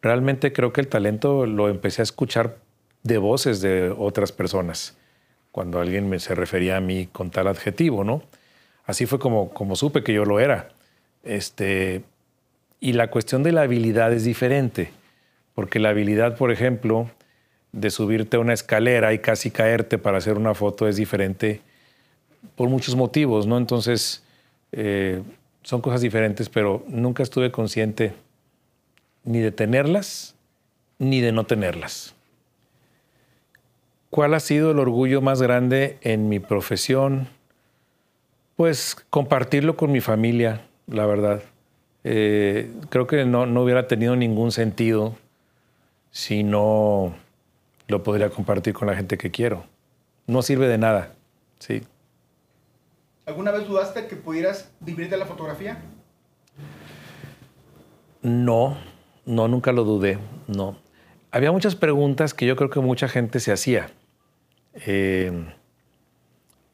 Realmente 0.01 0.53
creo 0.53 0.71
que 0.71 0.81
el 0.81 0.87
talento 0.87 1.45
lo 1.45 1.69
empecé 1.69 2.01
a 2.01 2.03
escuchar 2.03 2.57
de 3.03 3.17
voces 3.17 3.61
de 3.61 3.93
otras 3.95 4.31
personas, 4.31 4.97
cuando 5.51 5.79
alguien 5.79 6.09
me, 6.09 6.19
se 6.19 6.33
refería 6.35 6.77
a 6.77 6.81
mí 6.81 7.07
con 7.11 7.29
tal 7.29 7.47
adjetivo, 7.47 8.03
¿no? 8.03 8.23
Así 8.85 9.05
fue 9.05 9.19
como, 9.19 9.49
como 9.49 9.75
supe 9.75 10.03
que 10.03 10.13
yo 10.13 10.25
lo 10.25 10.39
era. 10.39 10.69
Este, 11.23 12.03
y 12.79 12.93
la 12.93 13.09
cuestión 13.09 13.43
de 13.43 13.51
la 13.51 13.61
habilidad 13.61 14.11
es 14.13 14.23
diferente, 14.23 14.91
porque 15.53 15.79
la 15.79 15.89
habilidad, 15.89 16.37
por 16.37 16.51
ejemplo, 16.51 17.09
de 17.71 17.89
subirte 17.89 18.37
a 18.37 18.39
una 18.39 18.53
escalera 18.53 19.13
y 19.13 19.19
casi 19.19 19.51
caerte 19.51 19.97
para 19.97 20.17
hacer 20.17 20.37
una 20.37 20.53
foto 20.53 20.87
es 20.87 20.95
diferente 20.95 21.61
por 22.55 22.69
muchos 22.69 22.95
motivos, 22.95 23.47
¿no? 23.47 23.58
Entonces, 23.58 24.23
eh, 24.71 25.21
son 25.63 25.81
cosas 25.81 26.01
diferentes, 26.01 26.49
pero 26.49 26.84
nunca 26.88 27.23
estuve 27.23 27.51
consciente 27.51 28.13
ni 29.23 29.39
de 29.39 29.51
tenerlas 29.51 30.36
ni 30.99 31.21
de 31.21 31.31
no 31.31 31.45
tenerlas. 31.45 32.13
¿Cuál 34.10 34.34
ha 34.34 34.39
sido 34.39 34.71
el 34.71 34.79
orgullo 34.79 35.21
más 35.21 35.41
grande 35.41 35.97
en 36.01 36.29
mi 36.29 36.39
profesión? 36.39 37.27
Pues 38.55 38.95
compartirlo 39.10 39.75
con 39.75 39.91
mi 39.91 39.99
familia, 39.99 40.62
la 40.88 41.05
verdad. 41.05 41.43
Eh, 42.05 42.71
creo 42.89 43.08
que 43.08 43.25
no, 43.25 43.45
no 43.45 43.63
hubiera 43.63 43.88
tenido 43.88 44.15
ningún 44.15 44.51
sentido 44.51 45.15
si 46.12 46.43
no 46.43 47.13
lo 47.88 48.03
podría 48.03 48.29
compartir 48.29 48.73
con 48.73 48.88
la 48.88 48.95
gente 48.95 49.17
que 49.17 49.31
quiero. 49.31 49.65
No 50.27 50.41
sirve 50.41 50.67
de 50.67 50.77
nada, 50.77 51.12
¿sí? 51.60 51.84
¿Alguna 53.25 53.51
vez 53.51 53.67
dudaste 53.67 54.05
que 54.05 54.15
pudieras 54.15 54.71
vivir 54.79 55.09
de 55.09 55.17
la 55.17 55.25
fotografía? 55.25 55.81
No, 58.21 58.77
no, 59.25 59.47
nunca 59.47 59.71
lo 59.71 59.83
dudé, 59.83 60.19
no. 60.47 60.77
Había 61.31 61.51
muchas 61.51 61.75
preguntas 61.75 62.35
que 62.35 62.45
yo 62.45 62.55
creo 62.55 62.69
que 62.69 62.79
mucha 62.79 63.07
gente 63.07 63.39
se 63.39 63.51
hacía. 63.51 63.89
Eh, 64.85 65.31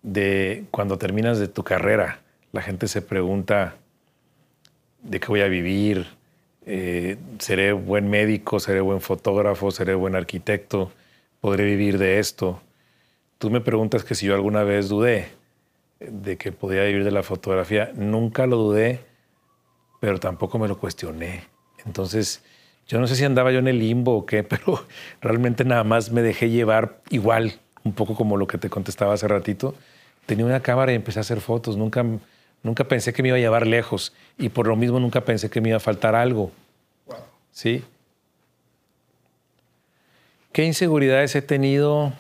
de 0.04 0.66
cuando 0.72 0.98
terminas 0.98 1.40
de 1.40 1.48
tu 1.48 1.64
carrera, 1.64 2.22
la 2.52 2.62
gente 2.62 2.90
se 2.90 3.02
pregunta 3.02 3.76
de 5.04 5.22
qué 5.22 5.28
voy 5.28 5.42
a 5.42 5.48
vivir, 5.48 6.06
eh, 6.66 7.18
seré 7.40 7.72
buen 7.72 8.10
médico, 8.10 8.60
seré 8.60 8.82
buen 8.82 9.00
fotógrafo, 9.00 9.72
seré 9.72 9.96
buen 9.96 10.16
arquitecto, 10.16 10.92
podré 11.40 11.64
vivir 11.64 11.98
de 11.98 12.20
esto. 12.20 12.62
Tú 13.38 13.50
me 13.50 13.62
preguntas 13.62 14.04
que 14.04 14.16
si 14.16 14.26
yo 14.26 14.36
alguna 14.36 14.64
vez 14.64 14.90
dudé 14.90 15.41
de 16.02 16.38
que 16.38 16.52
podía 16.52 16.84
vivir 16.84 17.04
de 17.04 17.12
la 17.12 17.24
fotografía. 17.24 17.92
Nunca 17.96 18.48
lo 18.48 18.58
dudé, 18.58 19.02
pero 20.00 20.20
tampoco 20.20 20.58
me 20.58 20.68
lo 20.68 20.78
cuestioné. 20.78 21.44
Entonces, 21.86 22.44
yo 22.88 23.00
no 23.00 23.08
sé 23.08 23.16
si 23.16 23.24
andaba 23.24 23.52
yo 23.52 23.60
en 23.60 23.68
el 23.68 23.80
limbo 23.80 24.16
o 24.18 24.26
qué, 24.26 24.44
pero 24.44 24.86
realmente 25.22 25.64
nada 25.64 25.84
más 25.84 26.12
me 26.12 26.22
dejé 26.22 26.50
llevar 26.50 27.02
igual, 27.10 27.60
un 27.84 27.94
poco 27.94 28.16
como 28.16 28.38
lo 28.38 28.48
que 28.48 28.58
te 28.58 28.70
contestaba 28.70 29.14
hace 29.14 29.28
ratito. 29.28 29.76
Tenía 30.26 30.46
una 30.46 30.62
cámara 30.62 30.92
y 30.92 30.96
empecé 30.96 31.20
a 31.20 31.22
hacer 31.22 31.42
fotos. 31.42 31.78
Nunca, 31.78 32.04
nunca 32.64 32.84
pensé 32.86 33.14
que 33.14 33.22
me 33.22 33.30
iba 33.30 33.38
a 33.38 33.42
llevar 33.42 33.68
lejos 33.68 34.14
y 34.38 34.50
por 34.50 34.68
lo 34.68 34.76
mismo 34.76 35.00
nunca 35.00 35.22
pensé 35.22 35.50
que 35.50 35.62
me 35.62 35.70
iba 35.70 35.78
a 35.78 35.82
faltar 35.82 36.16
algo. 36.16 36.52
¿Sí? 37.52 37.84
¿Qué 40.52 40.66
inseguridades 40.66 41.36
he 41.36 41.42
tenido? 41.42 42.14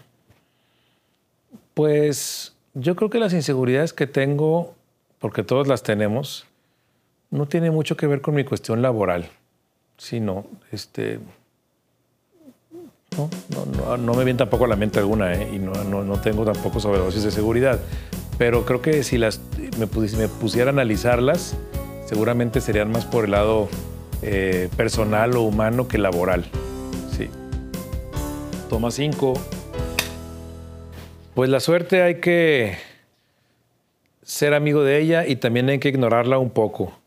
Pues 1.74 2.54
yo 2.74 2.96
creo 2.96 3.10
que 3.10 3.20
las 3.20 3.34
inseguridades 3.34 3.94
que 3.94 4.08
tengo, 4.08 4.74
porque 5.20 5.44
todos 5.44 5.68
las 5.68 5.84
tenemos, 5.84 6.46
no 7.30 7.48
tiene 7.48 7.72
mucho 7.72 7.98
que 7.98 8.08
ver 8.08 8.22
con 8.22 8.36
mi 8.36 8.44
cuestión 8.44 8.82
laboral, 8.82 9.30
sino, 9.98 10.46
este, 10.72 11.20
no, 13.18 13.30
no, 13.50 13.98
no, 13.98 14.14
me 14.14 14.24
viene 14.24 14.38
tampoco 14.38 14.66
a 14.66 14.68
la 14.68 14.76
mente 14.76 15.00
alguna, 15.00 15.34
¿eh? 15.34 15.50
y 15.54 15.60
no, 15.60 15.74
no, 15.84 16.22
tengo 16.22 16.46
tampoco 16.46 16.80
sobredosis 16.80 17.24
de 17.24 17.32
seguridad, 17.32 17.80
pero 18.38 18.66
creo 18.66 18.82
que 18.82 19.04
si 19.04 19.18
las, 19.18 19.42
me, 19.78 19.88
me 20.18 20.28
pusiera 20.28 20.70
a 20.70 20.74
analizarlas, 20.74 21.56
seguramente 22.06 22.62
serían 22.62 22.92
más 22.92 23.06
por 23.06 23.26
el 23.26 23.32
lado 23.32 23.70
eh, 24.22 24.70
personal 24.76 25.36
o 25.36 25.42
humano 25.42 25.88
que 25.88 25.98
laboral. 25.98 26.46
Toma 28.72 28.90
5. 28.90 29.34
Pues 31.34 31.50
la 31.50 31.60
suerte 31.60 32.02
hay 32.02 32.15
que 32.15 32.78
ser 34.22 34.54
amigo 34.54 34.84
de 34.84 35.00
ella 35.00 35.26
y 35.26 35.38
también 35.38 35.70
hay 35.70 35.80
que 35.80 35.89
ignorarla 35.89 36.38
un 36.38 36.50
poco. 36.50 36.98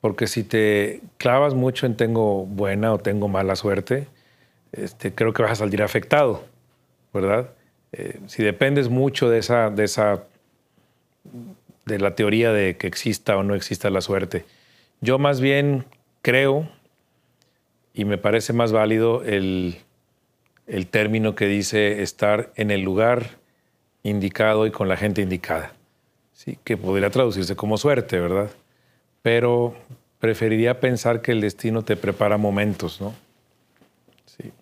Porque 0.00 0.26
si 0.26 0.44
te 0.44 1.00
clavas 1.18 1.54
mucho 1.54 1.86
en 1.86 1.96
tengo 1.96 2.46
buena 2.46 2.92
o 2.92 2.98
tengo 2.98 3.28
mala 3.28 3.56
suerte, 3.56 4.06
este, 4.72 5.14
creo 5.14 5.32
que 5.32 5.42
vas 5.42 5.52
a 5.52 5.56
salir 5.56 5.82
afectado, 5.82 6.44
¿verdad? 7.12 7.50
Eh, 7.92 8.20
si 8.26 8.42
dependes 8.42 8.88
mucho 8.88 9.28
de 9.28 9.38
esa, 9.38 9.70
de 9.70 9.84
esa, 9.84 10.24
de 11.84 11.98
la 11.98 12.14
teoría 12.14 12.52
de 12.52 12.76
que 12.76 12.86
exista 12.86 13.36
o 13.36 13.42
no 13.42 13.54
exista 13.54 13.90
la 13.90 14.00
suerte. 14.00 14.44
Yo 15.00 15.18
más 15.18 15.40
bien 15.40 15.84
creo 16.22 16.68
y 17.92 18.04
me 18.04 18.18
parece 18.18 18.52
más 18.52 18.72
válido 18.72 19.22
el 19.22 19.78
el 20.66 20.88
término 20.88 21.34
que 21.34 21.46
dice 21.46 22.02
estar 22.02 22.52
en 22.56 22.70
el 22.70 22.82
lugar 22.82 23.38
indicado 24.08 24.66
y 24.66 24.70
con 24.70 24.88
la 24.88 24.96
gente 24.96 25.22
indicada. 25.22 25.72
Sí, 26.32 26.58
que 26.64 26.76
podría 26.76 27.10
traducirse 27.10 27.56
como 27.56 27.76
suerte, 27.78 28.20
¿verdad? 28.20 28.50
Pero 29.22 29.74
preferiría 30.20 30.80
pensar 30.80 31.22
que 31.22 31.32
el 31.32 31.40
destino 31.40 31.82
te 31.82 31.96
prepara 31.96 32.36
momentos, 32.36 33.00
¿no? 33.00 33.14
Sí. 34.26 34.52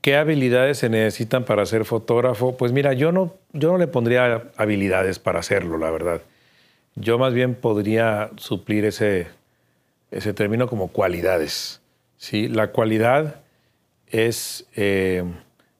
¿Qué 0.00 0.16
habilidades 0.16 0.78
se 0.78 0.88
necesitan 0.88 1.44
para 1.44 1.64
ser 1.66 1.84
fotógrafo? 1.84 2.56
Pues 2.56 2.72
mira, 2.72 2.92
yo 2.92 3.12
no, 3.12 3.34
yo 3.52 3.72
no 3.72 3.78
le 3.78 3.86
pondría 3.86 4.50
habilidades 4.56 5.18
para 5.18 5.40
hacerlo, 5.40 5.78
la 5.78 5.90
verdad. 5.90 6.22
Yo 6.94 7.18
más 7.18 7.32
bien 7.32 7.54
podría 7.54 8.30
suplir 8.36 8.84
ese, 8.84 9.28
ese 10.10 10.34
término 10.34 10.66
como 10.66 10.88
cualidades. 10.88 11.80
¿sí? 12.16 12.48
La 12.48 12.72
cualidad 12.72 13.36
es 14.08 14.66
eh, 14.76 15.24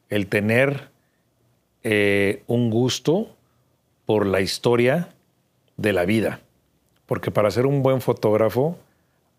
el 0.08 0.26
tener 0.26 0.91
eh, 1.84 2.42
un 2.46 2.70
gusto 2.70 3.28
por 4.06 4.26
la 4.26 4.40
historia 4.40 5.14
de 5.76 5.92
la 5.92 6.04
vida. 6.04 6.40
Porque 7.06 7.30
para 7.30 7.50
ser 7.50 7.66
un 7.66 7.82
buen 7.82 8.00
fotógrafo, 8.00 8.78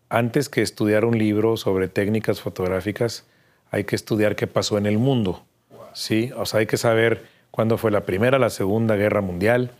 antes 0.08 0.48
que 0.48 0.62
estudiar 0.62 1.04
un 1.04 1.18
libro 1.18 1.56
sobre 1.56 1.88
técnicas 1.88 2.40
fotográficas, 2.40 3.26
hay 3.70 3.84
que 3.84 3.96
estudiar 3.96 4.36
qué 4.36 4.46
pasó 4.46 4.78
en 4.78 4.86
el 4.86 4.98
mundo. 4.98 5.44
¿sí? 5.92 6.30
O 6.36 6.46
sea, 6.46 6.60
hay 6.60 6.66
que 6.66 6.76
saber 6.76 7.24
cuándo 7.50 7.78
fue 7.78 7.90
la 7.90 8.04
Primera, 8.04 8.38
la 8.38 8.50
Segunda 8.50 8.96
Guerra 8.96 9.20
Mundial, 9.20 9.70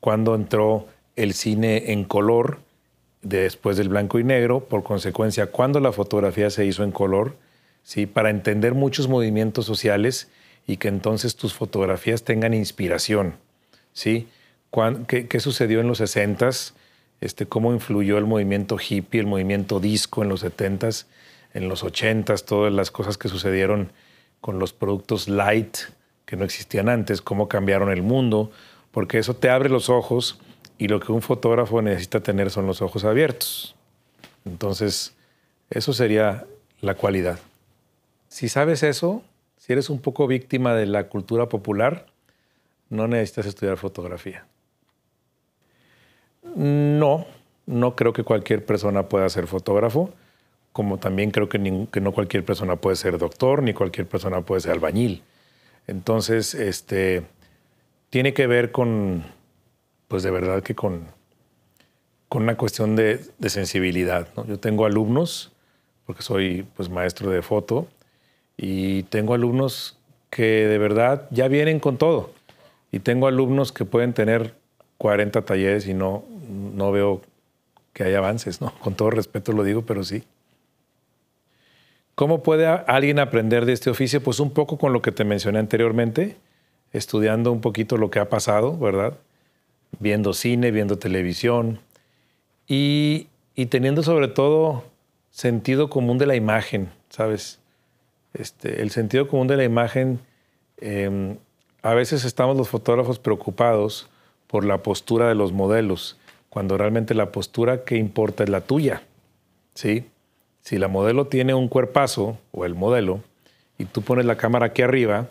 cuándo 0.00 0.34
entró 0.34 0.86
el 1.16 1.34
cine 1.34 1.92
en 1.92 2.04
color 2.04 2.58
después 3.22 3.76
del 3.76 3.88
blanco 3.88 4.18
y 4.18 4.24
negro, 4.24 4.60
por 4.60 4.82
consecuencia, 4.82 5.46
cuándo 5.46 5.80
la 5.80 5.92
fotografía 5.92 6.50
se 6.50 6.64
hizo 6.64 6.84
en 6.84 6.92
color, 6.92 7.36
¿sí? 7.82 8.06
para 8.06 8.30
entender 8.30 8.74
muchos 8.74 9.08
movimientos 9.08 9.66
sociales 9.66 10.30
y 10.68 10.76
que 10.76 10.86
entonces 10.86 11.34
tus 11.34 11.54
fotografías 11.54 12.22
tengan 12.22 12.54
inspiración. 12.54 13.34
¿sí? 13.94 14.28
¿Qué, 15.08 15.40
sucedió 15.40 15.80
en 15.80 15.88
los 15.88 16.00
60s? 16.00 16.74
Este, 17.22 17.46
¿Cómo 17.46 17.72
influyó 17.72 18.18
el 18.18 18.26
movimiento 18.26 18.76
hippie, 18.78 19.18
el 19.20 19.26
movimiento 19.26 19.80
disco 19.80 20.22
en 20.22 20.28
los 20.28 20.44
70s, 20.44 21.06
en 21.54 21.68
los 21.68 21.82
80s, 21.82 22.44
todas 22.44 22.72
las 22.72 22.90
cosas 22.90 23.16
que 23.16 23.28
sucedieron 23.28 23.90
con 24.42 24.58
los 24.60 24.74
productos 24.74 25.26
light 25.26 25.78
que 26.26 26.36
no 26.36 26.44
existían 26.44 26.90
antes, 26.90 27.22
cómo 27.22 27.48
cambiaron 27.48 27.90
el 27.90 28.02
mundo? 28.02 28.52
Porque 28.92 29.18
eso 29.18 29.34
te 29.34 29.48
abre 29.48 29.70
los 29.70 29.88
ojos 29.88 30.38
y 30.76 30.88
lo 30.88 31.00
que 31.00 31.12
un 31.12 31.22
fotógrafo 31.22 31.80
necesita 31.80 32.20
tener 32.20 32.50
son 32.50 32.66
los 32.66 32.82
ojos 32.82 33.04
abiertos. 33.04 33.74
Entonces, 34.44 35.14
eso 35.70 35.94
sería 35.94 36.46
la 36.82 36.94
cualidad. 36.94 37.38
Si 38.28 38.50
sabes 38.50 38.82
eso, 38.82 39.22
si 39.68 39.74
eres 39.74 39.90
un 39.90 40.00
poco 40.00 40.26
víctima 40.26 40.74
de 40.74 40.86
la 40.86 41.08
cultura 41.10 41.50
popular, 41.50 42.06
no 42.88 43.06
necesitas 43.06 43.44
estudiar 43.44 43.76
fotografía. 43.76 44.46
No, 46.42 47.26
no 47.66 47.94
creo 47.94 48.14
que 48.14 48.24
cualquier 48.24 48.64
persona 48.64 49.10
pueda 49.10 49.28
ser 49.28 49.46
fotógrafo, 49.46 50.08
como 50.72 50.96
también 50.96 51.30
creo 51.30 51.50
que, 51.50 51.58
no 51.58 52.12
cualquier 52.12 52.46
persona 52.46 52.76
puede 52.76 52.96
ser 52.96 53.18
doctor, 53.18 53.62
ni 53.62 53.74
cualquier 53.74 54.06
persona 54.06 54.40
puede 54.40 54.62
ser 54.62 54.72
albañil. 54.72 55.22
Entonces, 55.86 56.54
este, 56.54 57.26
tiene 58.08 58.32
que 58.32 58.46
ver 58.46 58.72
con, 58.72 59.22
pues 60.08 60.22
de 60.22 60.30
verdad 60.30 60.62
que 60.62 60.74
con, 60.74 61.08
con 62.30 62.44
una 62.44 62.56
cuestión 62.56 62.96
de, 62.96 63.20
sensibilidad. 63.48 64.28
Yo 64.46 64.58
tengo 64.58 64.86
alumnos, 64.86 65.52
porque 66.06 66.22
soy 66.22 66.66
pues, 66.74 66.88
maestro 66.88 67.28
de 67.28 67.42
foto, 67.42 67.86
y 68.58 69.04
tengo 69.04 69.32
alumnos 69.34 69.96
que 70.28 70.66
de 70.66 70.76
verdad 70.78 71.26
ya 71.30 71.48
vienen 71.48 71.80
con 71.80 71.96
todo. 71.96 72.32
Y 72.90 72.98
tengo 72.98 73.28
alumnos 73.28 73.72
que 73.72 73.84
pueden 73.84 74.12
tener 74.12 74.54
40 74.98 75.42
talleres 75.42 75.86
y 75.86 75.94
no, 75.94 76.24
no 76.74 76.90
veo 76.90 77.22
que 77.92 78.02
haya 78.02 78.18
avances, 78.18 78.60
¿no? 78.60 78.74
Con 78.80 78.94
todo 78.94 79.10
respeto 79.10 79.52
lo 79.52 79.62
digo, 79.62 79.82
pero 79.82 80.02
sí. 80.02 80.24
¿Cómo 82.14 82.42
puede 82.42 82.66
alguien 82.66 83.20
aprender 83.20 83.64
de 83.64 83.72
este 83.72 83.90
oficio? 83.90 84.20
Pues 84.22 84.40
un 84.40 84.50
poco 84.50 84.76
con 84.76 84.92
lo 84.92 85.02
que 85.02 85.12
te 85.12 85.24
mencioné 85.24 85.60
anteriormente, 85.60 86.36
estudiando 86.92 87.52
un 87.52 87.60
poquito 87.60 87.96
lo 87.96 88.10
que 88.10 88.18
ha 88.18 88.28
pasado, 88.28 88.76
¿verdad? 88.76 89.14
Viendo 90.00 90.32
cine, 90.32 90.72
viendo 90.72 90.98
televisión 90.98 91.78
y, 92.66 93.28
y 93.54 93.66
teniendo 93.66 94.02
sobre 94.02 94.26
todo 94.26 94.84
sentido 95.30 95.88
común 95.88 96.18
de 96.18 96.26
la 96.26 96.34
imagen, 96.34 96.90
¿sabes? 97.08 97.60
Este, 98.34 98.82
el 98.82 98.90
sentido 98.90 99.28
común 99.28 99.48
de 99.48 99.56
la 99.56 99.64
imagen, 99.64 100.20
em, 100.78 101.36
a 101.82 101.94
veces 101.94 102.24
estamos 102.24 102.56
los 102.56 102.68
fotógrafos 102.68 103.18
preocupados 103.18 104.08
por 104.46 104.64
la 104.64 104.82
postura 104.82 105.28
de 105.28 105.34
los 105.34 105.52
modelos, 105.52 106.18
cuando 106.48 106.76
realmente 106.78 107.14
la 107.14 107.32
postura 107.32 107.84
que 107.84 107.96
importa 107.96 108.44
es 108.44 108.50
la 108.50 108.60
tuya. 108.60 109.02
¿sí? 109.74 110.06
Si 110.60 110.78
la 110.78 110.88
modelo 110.88 111.26
tiene 111.26 111.54
un 111.54 111.68
cuerpazo, 111.68 112.38
o 112.52 112.64
el 112.64 112.74
modelo, 112.74 113.20
y 113.78 113.84
tú 113.84 114.02
pones 114.02 114.26
la 114.26 114.36
cámara 114.36 114.66
aquí 114.66 114.82
arriba, 114.82 115.28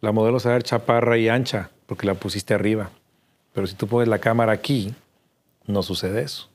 la 0.00 0.12
modelo 0.12 0.40
se 0.40 0.48
va 0.48 0.54
a 0.54 0.58
ver 0.58 0.64
chaparra 0.64 1.16
y 1.18 1.28
ancha, 1.28 1.70
porque 1.86 2.06
la 2.06 2.14
pusiste 2.14 2.52
arriba. 2.52 2.90
Pero 3.52 3.66
si 3.66 3.74
tú 3.74 3.86
pones 3.86 4.08
la 4.08 4.18
cámara 4.18 4.52
aquí, 4.52 4.94
no 5.66 5.82
sucede 5.82 6.22
eso. 6.22 6.48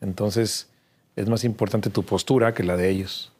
Entonces, 0.00 0.68
es 1.16 1.28
más 1.28 1.44
importante 1.44 1.90
tu 1.90 2.02
postura 2.02 2.54
que 2.54 2.64
la 2.64 2.76
de 2.76 2.90
ellos. 2.90 3.32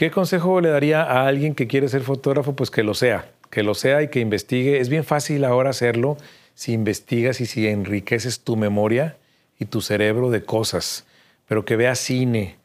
¿Qué 0.00 0.10
consejo 0.10 0.62
le 0.62 0.70
daría 0.70 1.02
a 1.02 1.26
alguien 1.26 1.54
que 1.54 1.66
quiere 1.66 1.86
ser 1.86 2.00
fotógrafo? 2.00 2.56
Pues 2.56 2.70
que 2.70 2.82
lo 2.82 2.94
sea, 2.94 3.30
que 3.50 3.62
lo 3.62 3.74
sea 3.74 4.02
y 4.02 4.08
que 4.08 4.20
investigue. 4.20 4.80
Es 4.80 4.88
bien 4.88 5.04
fácil 5.04 5.44
ahora 5.44 5.68
hacerlo 5.68 6.16
si 6.54 6.72
investigas 6.72 7.42
y 7.42 7.44
si 7.44 7.68
enriqueces 7.68 8.40
tu 8.40 8.56
memoria 8.56 9.18
y 9.58 9.66
tu 9.66 9.82
cerebro 9.82 10.30
de 10.30 10.42
cosas, 10.42 11.04
pero 11.46 11.66
que 11.66 11.76
vea 11.76 11.94
cine, 11.96 12.56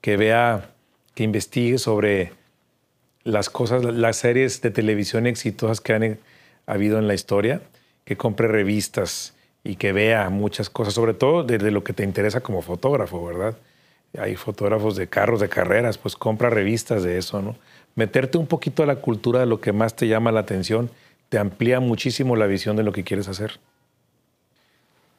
que 0.00 0.16
vea, 0.16 0.72
que 1.14 1.22
investigue 1.22 1.78
sobre 1.78 2.32
las 3.22 3.50
cosas, 3.50 3.84
las 3.84 4.16
series 4.16 4.60
de 4.60 4.72
televisión 4.72 5.28
exitosas 5.28 5.80
que 5.80 5.92
han 5.92 6.18
habido 6.66 6.98
en 6.98 7.06
la 7.06 7.14
historia, 7.14 7.62
que 8.04 8.16
compre 8.16 8.48
revistas 8.48 9.36
y 9.62 9.76
que 9.76 9.92
vea 9.92 10.28
muchas 10.28 10.70
cosas, 10.70 10.94
sobre 10.94 11.14
todo 11.14 11.44
desde 11.44 11.70
lo 11.70 11.84
que 11.84 11.92
te 11.92 12.02
interesa 12.02 12.40
como 12.40 12.62
fotógrafo, 12.62 13.24
¿verdad? 13.24 13.56
Hay 14.18 14.36
fotógrafos 14.36 14.96
de 14.96 15.08
carros 15.08 15.40
de 15.40 15.48
carreras, 15.48 15.98
pues 15.98 16.16
compra 16.16 16.50
revistas 16.50 17.02
de 17.02 17.18
eso, 17.18 17.40
¿no? 17.42 17.56
Meterte 17.94 18.38
un 18.38 18.46
poquito 18.46 18.82
a 18.82 18.86
la 18.86 18.96
cultura 18.96 19.40
de 19.40 19.46
lo 19.46 19.60
que 19.60 19.72
más 19.72 19.94
te 19.94 20.08
llama 20.08 20.32
la 20.32 20.40
atención 20.40 20.90
te 21.28 21.38
amplía 21.38 21.80
muchísimo 21.80 22.34
la 22.34 22.46
visión 22.46 22.76
de 22.76 22.82
lo 22.82 22.92
que 22.92 23.04
quieres 23.04 23.28
hacer. 23.28 23.60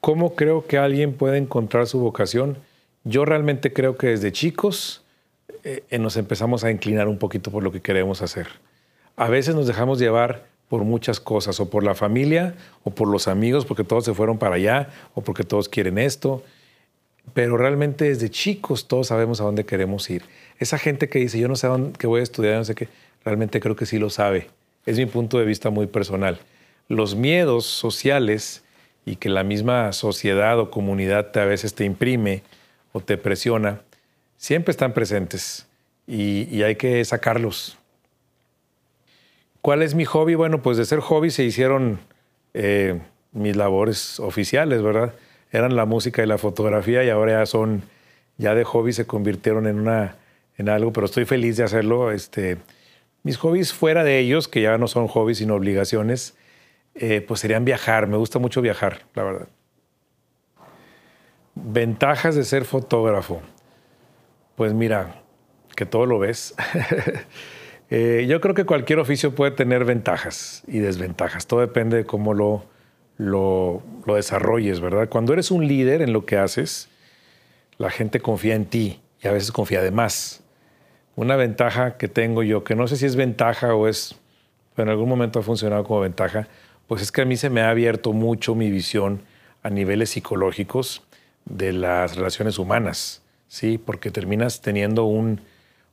¿Cómo 0.01 0.35
creo 0.35 0.67
que 0.67 0.77
alguien 0.77 1.13
puede 1.13 1.37
encontrar 1.37 1.87
su 1.87 1.99
vocación? 1.99 2.57
Yo 3.03 3.23
realmente 3.23 3.71
creo 3.71 3.97
que 3.97 4.07
desde 4.07 4.31
chicos 4.31 5.03
eh, 5.63 5.83
nos 5.99 6.17
empezamos 6.17 6.63
a 6.63 6.71
inclinar 6.71 7.07
un 7.07 7.17
poquito 7.17 7.49
por 7.49 7.63
lo 7.63 7.71
que 7.71 7.81
queremos 7.81 8.21
hacer. 8.21 8.47
A 9.15 9.29
veces 9.29 9.55
nos 9.55 9.67
dejamos 9.67 9.99
llevar 9.99 10.45
por 10.67 10.83
muchas 10.83 11.19
cosas, 11.19 11.59
o 11.59 11.69
por 11.69 11.83
la 11.83 11.95
familia, 11.95 12.55
o 12.83 12.91
por 12.91 13.07
los 13.07 13.27
amigos, 13.27 13.65
porque 13.65 13.83
todos 13.83 14.05
se 14.05 14.13
fueron 14.13 14.37
para 14.37 14.55
allá, 14.55 14.89
o 15.13 15.21
porque 15.21 15.43
todos 15.43 15.69
quieren 15.69 15.97
esto 15.97 16.43
pero 17.33 17.57
realmente 17.57 18.05
desde 18.05 18.29
chicos 18.29 18.87
todos 18.87 19.07
sabemos 19.07 19.41
a 19.41 19.45
dónde 19.45 19.65
queremos 19.65 20.09
ir. 20.09 20.23
Esa 20.59 20.77
gente 20.77 21.09
que 21.09 21.19
dice, 21.19 21.39
yo 21.39 21.47
no 21.47 21.55
sé 21.55 21.67
a 21.67 21.71
dónde 21.71 21.97
que 21.97 22.07
voy 22.07 22.19
a 22.19 22.23
estudiar, 22.23 22.57
no 22.57 22.65
sé 22.65 22.75
qué, 22.75 22.87
realmente 23.23 23.59
creo 23.59 23.75
que 23.75 23.85
sí 23.85 23.99
lo 23.99 24.09
sabe. 24.09 24.49
Es 24.85 24.97
mi 24.97 25.05
punto 25.05 25.37
de 25.39 25.45
vista 25.45 25.69
muy 25.69 25.87
personal. 25.87 26.39
Los 26.87 27.15
miedos 27.15 27.65
sociales 27.65 28.63
y 29.05 29.15
que 29.15 29.29
la 29.29 29.43
misma 29.43 29.93
sociedad 29.93 30.59
o 30.59 30.69
comunidad 30.69 31.35
a 31.37 31.45
veces 31.45 31.73
te 31.73 31.85
imprime 31.85 32.43
o 32.93 32.99
te 32.99 33.17
presiona, 33.17 33.81
siempre 34.37 34.71
están 34.71 34.93
presentes 34.93 35.67
y, 36.07 36.61
hay 36.63 36.75
que 36.75 37.03
sacarlos. 37.05 37.77
¿Cuál 39.61 39.81
es 39.83 39.95
mi 39.95 40.05
hobby? 40.05 40.35
Bueno, 40.35 40.61
pues 40.61 40.77
de 40.77 40.85
ser 40.85 40.99
hobby 40.99 41.29
se 41.29 41.43
hicieron 41.43 41.99
eh, 42.53 42.99
mis 43.31 43.55
labores 43.55 44.19
oficiales, 44.19 44.81
¿verdad? 44.81 45.13
Eran 45.51 45.75
la 45.75 45.85
música 45.85 46.23
y 46.23 46.25
la 46.25 46.37
fotografía 46.37 47.03
y 47.03 47.09
ahora 47.09 47.39
ya 47.39 47.45
son, 47.45 47.83
ya 48.37 48.55
de 48.55 48.63
hobby 48.63 48.93
se 48.93 49.05
convirtieron 49.05 49.67
en, 49.67 49.79
una, 49.79 50.15
en 50.57 50.69
algo, 50.69 50.93
pero 50.93 51.05
estoy 51.05 51.25
feliz 51.25 51.57
de 51.57 51.63
hacerlo. 51.63 52.11
Este, 52.11 52.57
mis 53.23 53.37
hobbies 53.37 53.73
fuera 53.73 54.03
de 54.03 54.19
ellos, 54.19 54.47
que 54.47 54.61
ya 54.61 54.77
no 54.77 54.87
son 54.87 55.07
hobbies 55.07 55.39
sino 55.39 55.55
obligaciones, 55.55 56.35
eh, 56.95 57.21
pues 57.21 57.41
serían 57.41 57.65
viajar. 57.65 58.07
Me 58.07 58.17
gusta 58.17 58.39
mucho 58.39 58.61
viajar, 58.61 59.01
la 59.13 59.23
verdad. 59.23 59.47
Ventajas 61.55 62.35
de 62.35 62.45
ser 62.45 62.63
fotógrafo. 62.63 63.41
Pues 64.55 64.73
mira, 64.73 65.21
que 65.75 65.85
todo 65.85 66.05
lo 66.05 66.19
ves. 66.19 66.55
Eh, 67.93 68.25
yo 68.25 68.39
creo 68.39 68.55
que 68.55 68.63
cualquier 68.63 68.99
oficio 68.99 69.35
puede 69.35 69.51
tener 69.51 69.83
ventajas 69.83 70.63
y 70.65 70.79
desventajas. 70.79 71.45
Todo 71.45 71.59
depende 71.59 71.97
de 71.97 72.05
cómo 72.05 72.33
lo, 72.33 72.63
lo, 73.21 73.83
desarrolles, 74.07 74.81
¿verdad? 74.81 75.07
Cuando 75.07 75.33
eres 75.33 75.51
un 75.51 75.67
líder 75.67 76.01
en 76.01 76.11
lo 76.11 76.25
que 76.25 76.37
haces, 76.37 76.89
la 77.77 77.91
gente 77.91 78.19
confía 78.19 78.55
en 78.55 78.65
ti 78.65 78.99
y 79.21 79.27
a 79.27 79.31
veces 79.31 79.51
confía 79.51 79.81
de 79.81 79.91
más. 79.91 80.41
Una 81.15 81.35
ventaja 81.35 81.97
que 81.97 82.07
tengo 82.07 82.41
yo, 82.41 82.63
que 82.63 82.75
no 82.75 82.87
sé 82.87 82.97
si 82.97 83.05
es 83.05 83.15
ventaja 83.15 83.75
o 83.75 83.87
es, 83.87 84.15
pero 84.75 84.87
en 84.87 84.91
algún 84.93 85.07
momento 85.07 85.39
ha 85.39 85.43
funcionado 85.43 85.83
como 85.83 85.99
ventaja, 85.99 86.47
pues 86.87 87.03
es 87.03 87.11
que 87.11 87.21
a 87.21 87.25
mí 87.25 87.37
se 87.37 87.51
me 87.51 87.61
ha 87.61 87.69
abierto 87.69 88.11
mucho 88.11 88.55
mi 88.55 88.71
visión 88.71 89.21
a 89.61 89.69
niveles 89.69 90.09
psicológicos 90.09 91.03
de 91.45 91.73
las 91.73 92.15
relaciones 92.15 92.57
humanas, 92.57 93.21
¿sí? 93.47 93.77
Porque 93.77 94.09
terminas 94.09 94.61
teniendo 94.61 95.05
un, 95.05 95.41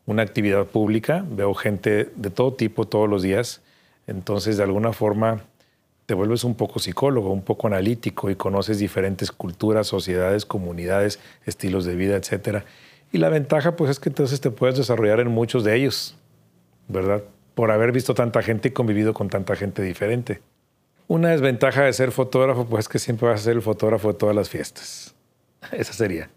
una 0.07 0.23
actividad 0.23 0.65
pública, 0.65 1.27
veo 1.31 1.53
gente 1.53 2.11
de 2.17 2.31
todo 2.31 2.55
tipo 2.55 2.87
todos 2.87 3.09
los 3.09 3.23
días, 3.23 3.61
entonces 4.07 4.57
de 4.57 4.63
alguna 4.63 4.95
forma 4.95 5.43
te 6.09 6.15
vuelves 6.15 6.43
un 6.43 6.55
poco 6.55 6.79
psicólogo, 6.79 7.31
un 7.31 7.43
poco 7.43 7.67
analítico 7.67 8.31
y 8.31 8.35
conoces 8.35 8.79
diferentes 8.79 9.31
culturas, 9.31 9.89
sociedades, 9.89 10.47
comunidades, 10.47 11.21
estilos 11.45 11.85
de 11.85 11.97
vida, 11.97 12.17
etc. 12.17 12.65
Y 13.13 13.19
la 13.19 13.29
ventaja 13.29 13.77
pues 13.77 13.91
es 13.91 14.01
que 14.01 14.09
entonces 14.09 14.41
te 14.41 14.51
puedes 14.51 14.79
desarrollar 14.79 15.21
en 15.21 15.29
muchos 15.29 15.65
de 15.65 15.77
ellos, 15.77 16.17
¿verdad? 16.89 17.25
Por 17.55 17.71
haber 17.71 17.93
visto 17.93 18.15
tanta 18.15 18.41
gente 18.41 18.69
y 18.69 18.71
convivido 18.71 19.13
con 19.13 19.29
tanta 19.29 19.55
gente 19.55 19.83
diferente. 19.83 20.41
Una 21.09 21.29
desventaja 21.29 21.83
de 21.83 21.93
ser 21.93 22.11
fotógrafo 22.11 22.65
pues 22.65 22.87
es 22.87 22.89
que 22.89 22.99
siempre 22.99 23.29
vas 23.29 23.43
a 23.43 23.45
ser 23.45 23.57
el 23.57 23.63
fotógrafo 23.63 24.09
de 24.09 24.15
todas 24.15 24.35
las 24.35 24.49
fiestas. 24.49 25.15
Esa 25.73 25.93
sería. 25.93 26.31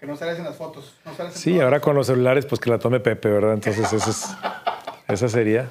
Que 0.00 0.06
no 0.06 0.16
sales 0.16 0.36
en 0.36 0.46
las 0.46 0.56
fotos. 0.56 0.96
sí, 1.30 1.60
ahora 1.60 1.78
con 1.78 1.94
los 1.94 2.08
celulares, 2.08 2.44
pues 2.44 2.60
que 2.60 2.70
la 2.70 2.80
tome 2.80 2.98
Pepe, 2.98 3.28
¿verdad? 3.28 3.54
Entonces, 3.54 3.92
esa, 3.92 4.10
es, 4.10 4.26
esa 5.06 5.28
sería. 5.28 5.70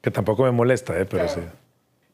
Que 0.00 0.10
tampoco 0.10 0.44
me 0.44 0.50
molesta, 0.50 0.98
¿eh? 0.98 1.04
Pero 1.04 1.28
sí. 1.28 1.40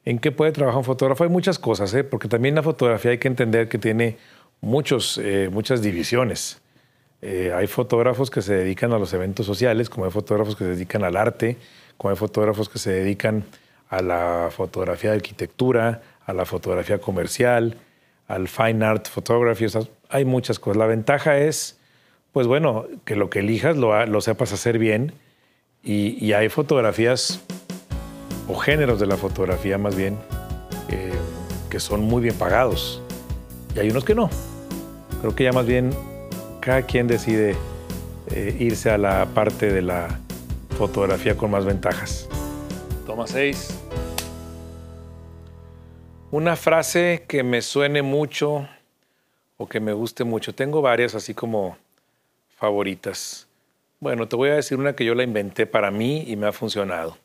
¿En 0.04 0.18
qué 0.18 0.32
puede 0.32 0.52
trabajar 0.52 0.78
un 0.78 0.84
fotógrafo? 0.84 1.24
Hay 1.24 1.30
muchas 1.30 1.58
cosas, 1.58 1.92
¿eh? 1.94 2.04
Porque 2.04 2.28
también 2.28 2.54
la 2.54 2.62
fotografía 2.62 3.10
hay 3.10 3.18
que 3.18 3.28
entender 3.28 3.68
que 3.68 3.78
tiene 3.78 4.16
muchos, 4.60 5.18
eh, 5.22 5.48
muchas 5.52 5.82
divisiones. 5.82 6.60
Eh, 7.22 7.52
hay 7.54 7.66
fotógrafos 7.66 8.30
que 8.30 8.42
se 8.42 8.54
dedican 8.54 8.92
a 8.92 8.98
los 8.98 9.12
eventos 9.12 9.46
sociales, 9.46 9.88
como 9.88 10.04
hay 10.04 10.12
fotógrafos 10.12 10.54
que 10.54 10.64
se 10.64 10.70
dedican 10.70 11.02
al 11.02 11.16
arte, 11.16 11.56
como 11.96 12.10
hay 12.10 12.16
fotógrafos 12.16 12.68
que 12.68 12.78
se 12.78 12.92
dedican 12.92 13.44
a 13.88 14.02
la 14.02 14.48
fotografía 14.50 15.10
de 15.10 15.16
arquitectura, 15.16 16.02
a 16.24 16.32
la 16.32 16.44
fotografía 16.44 16.98
comercial, 16.98 17.76
al 18.28 18.48
fine 18.48 18.84
art 18.84 19.08
photography. 19.08 19.66
hay 20.08 20.24
muchas 20.24 20.58
cosas. 20.58 20.76
La 20.76 20.86
ventaja 20.86 21.38
es, 21.38 21.78
pues 22.32 22.46
bueno, 22.46 22.86
que 23.04 23.16
lo 23.16 23.30
que 23.30 23.40
elijas 23.40 23.76
lo, 23.76 24.20
sepas 24.20 24.52
hacer 24.52 24.78
bien 24.78 25.12
y, 25.82 26.32
hay 26.32 26.48
fotografías 26.48 27.40
o 28.48 28.54
géneros 28.56 29.00
de 29.00 29.06
la 29.06 29.16
fotografía 29.16 29.78
más 29.78 29.96
bien 29.96 30.18
eh, 30.88 31.12
que 31.70 31.80
son 31.80 32.02
muy 32.02 32.22
bien 32.22 32.34
pagados 32.36 33.02
y 33.74 33.80
hay 33.80 33.90
unos 33.90 34.04
que 34.04 34.14
no. 34.14 34.30
Creo 35.20 35.34
que 35.34 35.44
ya 35.44 35.52
más 35.52 35.66
bien 35.66 35.90
cada 36.60 36.82
quien 36.82 37.06
decide 37.06 37.54
eh, 38.30 38.56
irse 38.58 38.90
a 38.90 38.98
la 38.98 39.26
parte 39.26 39.72
de 39.72 39.82
la 39.82 40.18
fotografía 40.78 41.36
con 41.36 41.50
más 41.50 41.64
ventajas. 41.64 42.28
Toma 43.06 43.26
seis. 43.26 43.78
Una 46.30 46.56
frase 46.56 47.24
que 47.28 47.42
me 47.42 47.62
suene 47.62 48.02
mucho 48.02 48.66
o 49.58 49.68
que 49.68 49.80
me 49.80 49.92
guste 49.92 50.24
mucho. 50.24 50.54
Tengo 50.54 50.82
varias 50.82 51.14
así 51.14 51.34
como 51.34 51.76
favoritas. 52.56 53.46
Bueno, 54.00 54.26
te 54.26 54.36
voy 54.36 54.50
a 54.50 54.54
decir 54.54 54.78
una 54.78 54.94
que 54.94 55.04
yo 55.04 55.14
la 55.14 55.22
inventé 55.22 55.66
para 55.66 55.90
mí 55.90 56.24
y 56.26 56.36
me 56.36 56.46
ha 56.46 56.52
funcionado. 56.52 57.16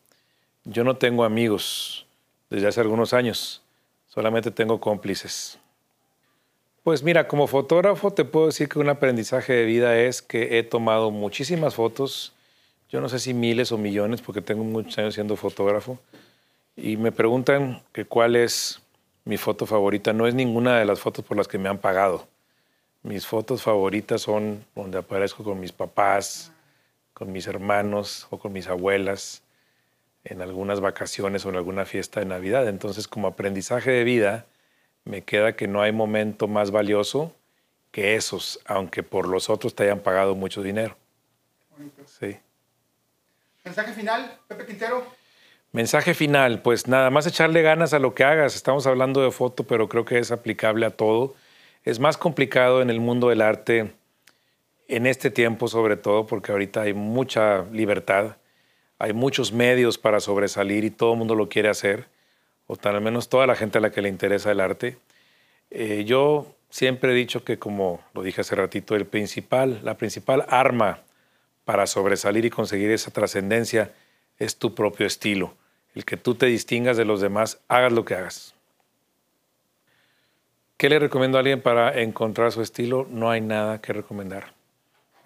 Yo 0.63 0.83
no 0.83 0.95
tengo 0.95 1.23
amigos 1.23 2.05
desde 2.51 2.67
hace 2.67 2.81
algunos 2.81 3.13
años, 3.13 3.63
solamente 4.07 4.51
tengo 4.51 4.79
cómplices. 4.79 5.57
Pues 6.83 7.01
mira, 7.01 7.27
como 7.27 7.47
fotógrafo 7.47 8.11
te 8.11 8.25
puedo 8.25 8.45
decir 8.45 8.69
que 8.69 8.77
un 8.77 8.89
aprendizaje 8.89 9.53
de 9.53 9.65
vida 9.65 9.97
es 9.97 10.21
que 10.21 10.59
he 10.59 10.63
tomado 10.63 11.09
muchísimas 11.09 11.73
fotos, 11.73 12.33
yo 12.89 13.01
no 13.01 13.09
sé 13.09 13.17
si 13.17 13.33
miles 13.33 13.71
o 13.71 13.79
millones 13.79 14.21
porque 14.21 14.41
tengo 14.41 14.63
muchos 14.63 14.99
años 14.99 15.15
siendo 15.15 15.35
fotógrafo, 15.35 15.97
y 16.75 16.95
me 16.95 17.11
preguntan 17.11 17.81
que 17.91 18.05
cuál 18.05 18.35
es 18.35 18.83
mi 19.25 19.37
foto 19.37 19.65
favorita 19.65 20.13
no 20.13 20.27
es 20.27 20.35
ninguna 20.35 20.77
de 20.77 20.85
las 20.85 20.99
fotos 20.99 21.25
por 21.25 21.37
las 21.37 21.47
que 21.47 21.57
me 21.57 21.69
han 21.69 21.79
pagado. 21.79 22.27
Mis 23.01 23.25
fotos 23.25 23.63
favoritas 23.63 24.21
son 24.21 24.63
donde 24.75 24.99
aparezco 24.99 25.43
con 25.43 25.59
mis 25.59 25.71
papás, 25.71 26.51
con 27.15 27.31
mis 27.31 27.47
hermanos 27.47 28.27
o 28.29 28.37
con 28.37 28.53
mis 28.53 28.67
abuelas 28.67 29.41
en 30.23 30.41
algunas 30.41 30.79
vacaciones 30.79 31.45
o 31.45 31.49
en 31.49 31.55
alguna 31.55 31.85
fiesta 31.85 32.19
de 32.19 32.25
Navidad. 32.25 32.67
Entonces, 32.67 33.07
como 33.07 33.27
aprendizaje 33.27 33.91
de 33.91 34.03
vida, 34.03 34.45
me 35.03 35.23
queda 35.23 35.55
que 35.55 35.67
no 35.67 35.81
hay 35.81 35.91
momento 35.91 36.47
más 36.47 36.71
valioso 36.71 37.33
que 37.91 38.15
esos, 38.15 38.59
aunque 38.65 39.03
por 39.03 39.27
los 39.27 39.49
otros 39.49 39.75
te 39.75 39.83
hayan 39.83 39.99
pagado 39.99 40.35
mucho 40.35 40.61
dinero. 40.61 40.95
Sí. 42.05 42.37
Mensaje 43.63 43.93
final, 43.93 44.37
Pepe 44.47 44.65
Quintero. 44.65 45.05
Mensaje 45.71 46.13
final, 46.13 46.61
pues 46.61 46.87
nada 46.87 47.09
más 47.09 47.25
echarle 47.27 47.61
ganas 47.61 47.93
a 47.93 47.99
lo 47.99 48.13
que 48.13 48.23
hagas. 48.23 48.55
Estamos 48.55 48.87
hablando 48.87 49.21
de 49.21 49.31
foto, 49.31 49.63
pero 49.63 49.87
creo 49.87 50.03
que 50.03 50.19
es 50.19 50.31
aplicable 50.31 50.85
a 50.85 50.91
todo. 50.91 51.35
Es 51.83 51.99
más 51.99 52.17
complicado 52.17 52.81
en 52.81 52.89
el 52.89 52.99
mundo 52.99 53.29
del 53.29 53.41
arte, 53.41 53.93
en 54.87 55.07
este 55.07 55.31
tiempo 55.31 55.67
sobre 55.67 55.95
todo, 55.95 56.27
porque 56.27 56.51
ahorita 56.51 56.81
hay 56.81 56.93
mucha 56.93 57.63
libertad, 57.71 58.35
hay 59.01 59.13
muchos 59.13 59.51
medios 59.51 59.97
para 59.97 60.19
sobresalir 60.19 60.83
y 60.83 60.91
todo 60.91 61.13
el 61.13 61.19
mundo 61.19 61.35
lo 61.35 61.49
quiere 61.49 61.69
hacer, 61.69 62.05
o 62.67 62.75
tal 62.75 62.95
al 62.95 63.01
menos 63.01 63.29
toda 63.29 63.47
la 63.47 63.55
gente 63.55 63.79
a 63.79 63.81
la 63.81 63.91
que 63.91 64.01
le 64.01 64.09
interesa 64.09 64.51
el 64.51 64.59
arte. 64.59 64.97
Eh, 65.69 66.03
yo 66.05 66.47
siempre 66.69 67.11
he 67.11 67.15
dicho 67.15 67.43
que, 67.43 67.57
como 67.57 68.01
lo 68.13 68.23
dije 68.23 68.41
hace 68.41 68.55
ratito, 68.55 68.95
el 68.95 69.05
principal, 69.05 69.79
la 69.83 69.97
principal 69.97 70.45
arma 70.47 70.99
para 71.65 71.87
sobresalir 71.87 72.45
y 72.45 72.49
conseguir 72.49 72.91
esa 72.91 73.11
trascendencia 73.11 73.91
es 74.37 74.57
tu 74.57 74.75
propio 74.75 75.07
estilo 75.07 75.53
el 75.95 76.05
que 76.05 76.17
tú 76.17 76.35
te 76.35 76.45
distingas 76.45 76.97
de 76.97 77.05
los 77.05 77.21
demás, 77.21 77.59
hagas 77.67 77.91
lo 77.91 78.05
que 78.05 78.15
hagas. 78.15 78.53
¿Qué 80.77 80.89
le 80.89 80.99
recomiendo 80.99 81.37
a 81.37 81.41
alguien 81.41 81.61
para 81.61 82.01
encontrar 82.01 82.51
su 82.51 82.61
estilo? 82.61 83.07
No 83.09 83.29
hay 83.29 83.41
nada 83.41 83.81
que 83.81 83.93
recomendar. 83.93 84.53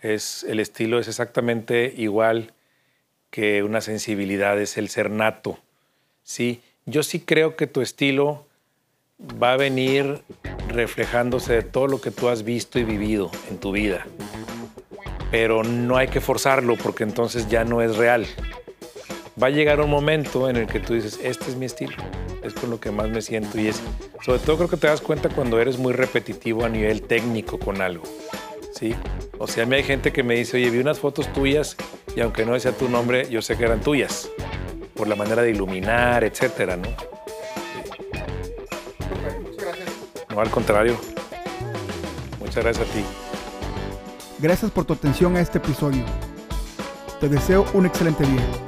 Es, 0.02 0.44
el 0.44 0.60
estilo 0.60 1.00
es 1.00 1.08
exactamente 1.08 1.94
igual 1.96 2.52
que 3.30 3.64
una 3.64 3.82
sensibilidad, 3.82 4.60
es 4.60 4.78
el 4.78 4.90
ser 4.90 5.10
nato. 5.10 5.60
¿sí? 6.24 6.62
Yo 6.86 7.04
sí 7.04 7.20
creo 7.20 7.56
que 7.56 7.68
tu 7.68 7.82
estilo 7.82 8.46
va 9.42 9.54
a 9.54 9.58
venir 9.58 10.22
reflejándose 10.68 11.54
de 11.54 11.64
todo 11.64 11.88
lo 11.88 12.02
que 12.02 12.12
tú 12.12 12.30
has 12.30 12.44
visto 12.44 12.80
y 12.80 12.84
vivido 12.84 13.32
en 13.50 13.58
tu 13.58 13.72
vida. 13.72 14.06
Pero 15.32 15.64
no 15.64 15.98
hay 15.98 16.08
que 16.08 16.22
forzarlo 16.22 16.76
porque 16.76 17.04
entonces 17.04 17.50
ya 17.50 17.66
no 17.66 17.82
es 17.82 17.98
real 17.98 18.28
va 19.42 19.48
a 19.48 19.50
llegar 19.50 19.82
un 19.82 19.90
momento 19.90 20.50
en 20.50 20.56
el 20.56 20.68
que 20.68 20.80
tú 20.80 20.94
dices, 20.94 21.20
este 21.22 21.50
es 21.50 21.56
mi 21.56 21.66
estilo, 21.66 21.96
es 22.44 22.54
con 22.54 22.70
lo 22.70 22.80
que 22.80 22.92
más 22.92 23.10
me 23.10 23.22
siento 23.22 23.60
y 23.60 23.68
es, 23.68 23.82
sobre 24.24 24.40
todo 24.40 24.58
creo 24.58 24.70
que 24.70 24.78
te 24.78 24.88
das 24.88 25.02
cuenta 25.02 25.30
cuando 25.30 25.60
eres 25.60 25.78
muy 25.78 25.94
repetitivo 25.94 26.64
a 26.64 26.70
nivel 26.70 27.02
técnico 27.02 27.60
con 27.60 27.82
algo, 27.82 28.04
¿sí? 28.78 28.96
O 29.38 29.48
sea, 29.48 29.64
a 29.64 29.66
mí 29.66 29.76
hay 29.76 29.84
gente 29.84 30.12
que 30.12 30.24
me 30.24 30.36
dice, 30.36 30.58
oye, 30.58 30.70
vi 30.70 30.80
unas 30.80 31.00
fotos 31.00 31.32
tuyas 31.34 31.76
y 32.16 32.22
aunque 32.22 32.46
no 32.46 32.54
decía 32.54 32.72
tu 32.72 32.90
nombre, 32.90 33.28
yo 33.30 33.42
sé 33.42 33.58
que 33.58 33.66
eran 33.66 33.82
tuyas, 33.82 34.30
por 34.94 35.08
la 35.08 35.16
manera 35.16 35.42
de 35.42 35.52
iluminar, 35.52 36.24
etcétera, 36.24 36.78
¿no? 36.78 36.90
Muchas 39.42 39.66
gracias. 39.66 39.90
No, 40.30 40.42
al 40.42 40.50
contrario. 40.50 40.98
Muchas 42.40 42.64
gracias 42.64 42.88
a 42.88 42.94
ti. 42.94 43.04
Gracias 44.40 44.72
por 44.72 44.86
tu 44.86 44.94
atención 44.94 45.36
a 45.38 45.42
este 45.42 45.58
episodio. 45.58 46.04
Te 47.20 47.30
deseo 47.30 47.66
un 47.74 47.86
excelente 47.86 48.26
día. 48.26 48.65